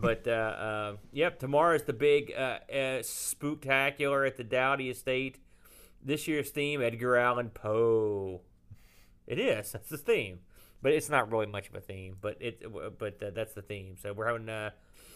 [0.00, 5.38] but uh, uh, yep, tomorrow's the big uh, uh, spooktacular at the Dowdy Estate.
[6.02, 8.40] This year's theme: Edgar Allan Poe.
[9.26, 9.72] It is.
[9.72, 10.40] That's the theme,
[10.82, 12.16] but it's not really much of a theme.
[12.20, 12.62] But it.
[12.98, 13.96] But uh, that's the theme.
[14.00, 14.48] So we're having.
[14.48, 14.70] Uh,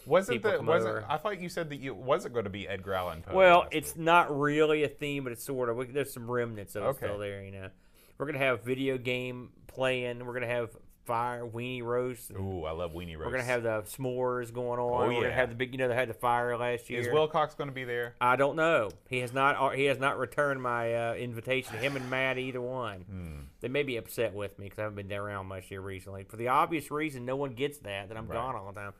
[0.05, 1.05] Wasn't people the come wasn't.
[1.09, 3.35] I thought you said that you wasn't going to be Edgar Allan Poe.
[3.35, 5.93] Well, it's not really a theme, but it's sort of.
[5.93, 7.69] There's some remnants of it still there, you know.
[8.17, 10.25] We're gonna have video game playing.
[10.25, 10.69] We're gonna have
[11.05, 12.31] fire weenie roast.
[12.31, 13.25] Ooh, I love weenie roast.
[13.25, 15.03] We're gonna have the s'mores going on.
[15.03, 15.35] Oh, We're gonna yeah.
[15.35, 15.71] have the big.
[15.71, 16.99] You know, they had the fire last year.
[17.01, 18.15] Is Wilcox going to be there?
[18.19, 18.89] I don't know.
[19.09, 19.55] He has not.
[19.57, 21.77] uh, He has not returned my uh, invitation.
[21.77, 23.01] Him and Matt, either one.
[23.09, 23.39] Hmm.
[23.61, 26.23] They may be upset with me because I haven't been there around much here recently.
[26.23, 28.35] For the obvious reason, no one gets that that I'm Right.
[28.35, 28.93] gone all the time.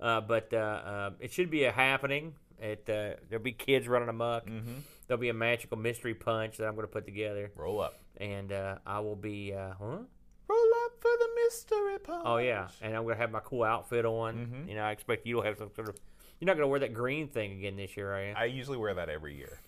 [0.00, 2.34] Uh, but uh, uh, it should be a happening.
[2.58, 4.46] It uh, there'll be kids running amok.
[4.46, 4.72] Mm-hmm.
[5.06, 7.94] There'll be a magical mystery punch that I'm going to put together, Roll up.
[8.16, 9.52] and uh, I will be.
[9.54, 9.98] Uh, huh?
[11.04, 12.22] Roll up for the mystery punch.
[12.26, 14.34] Oh yeah, and I'm going to have my cool outfit on.
[14.34, 14.68] Mhm.
[14.68, 15.96] You know, I expect you to have some sort of.
[16.38, 18.32] You're not going to wear that green thing again this year, are you?
[18.36, 19.58] I usually wear that every year.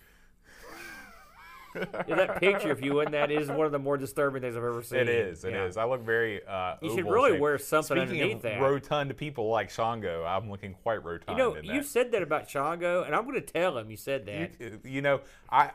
[1.75, 4.63] Yeah, that picture, if you wouldn't, that is one of the more disturbing things I've
[4.63, 4.99] ever seen.
[4.99, 5.43] It is.
[5.43, 5.75] It is.
[5.75, 5.81] Yeah.
[5.81, 6.45] I look very.
[6.45, 7.41] Uh, You should really shaped.
[7.41, 8.61] wear something Speaking underneath of that.
[8.61, 11.37] rotund people like Shango, I'm looking quite rotund.
[11.37, 13.97] You know, in you said that about Shango, and I'm going to tell him you
[13.97, 14.51] said that.
[14.59, 15.21] You, you know,
[15.51, 15.71] I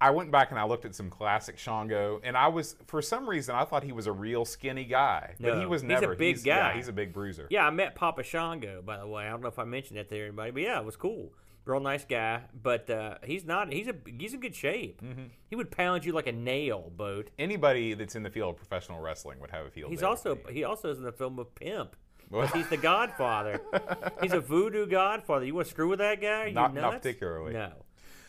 [0.00, 3.28] I went back and I looked at some classic Shango, and I was for some
[3.28, 6.14] reason I thought he was a real skinny guy, but he No, was he's a
[6.16, 6.76] big yeah, guy.
[6.76, 7.46] he's a big bruiser.
[7.50, 9.24] yeah, I met Papa Shango, by the way.
[9.26, 11.32] I don't know if I mentioned that to anybody, but yeah, it was cool.
[11.64, 13.72] Real nice guy, but uh, he's not.
[13.72, 15.02] He's a he's in good shape.
[15.02, 15.24] Mm-hmm.
[15.48, 17.30] He would pound you like a nail, boat.
[17.40, 19.90] Anybody that's in the field of professional wrestling would have a field.
[19.90, 21.96] He's also he also is in the film of Pimp.
[22.30, 23.60] Well- He's the Godfather.
[24.20, 25.44] he's a voodoo Godfather.
[25.44, 26.50] You want to screw with that guy?
[26.50, 27.52] Not- not particularly.
[27.54, 27.72] No.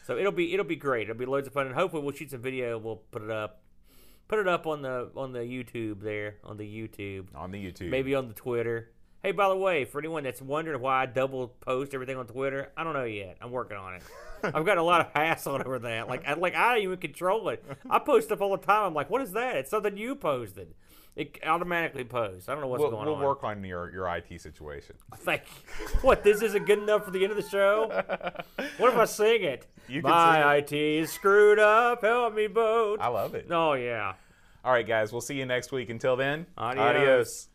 [0.08, 1.10] So it'll be it'll be great.
[1.10, 2.78] It'll be loads of fun, and hopefully we'll shoot some video.
[2.78, 3.60] We'll put it up,
[4.30, 7.90] put it up on the on the YouTube there on the YouTube, on the YouTube.
[7.90, 8.92] maybe on the Twitter.
[9.22, 12.72] Hey, by the way, for anyone that's wondering why I double post everything on Twitter,
[12.78, 13.38] I don't know yet.
[13.42, 14.04] I'm working on it.
[14.44, 16.08] I've got a lot of hassle over that.
[16.08, 17.62] Like, I, like I don't even control it.
[17.90, 18.86] I post stuff all the time.
[18.86, 19.58] I'm like, what is that?
[19.58, 20.74] It's something you posted.
[21.18, 22.48] It automatically posts.
[22.48, 23.24] I don't know what's we'll, going we'll on.
[23.24, 24.96] work on your your IT situation.
[25.16, 25.42] Thank
[25.80, 25.88] you.
[26.04, 26.24] What?
[26.24, 27.92] This isn't good enough for the end of the show?
[28.78, 29.66] What if I sing it?
[29.88, 32.02] You can My IT is screwed up.
[32.02, 33.00] Help me, boat.
[33.02, 33.48] I love it.
[33.50, 34.14] Oh yeah.
[34.64, 35.90] All right, guys, we'll see you next week.
[35.90, 37.48] Until then, Adios.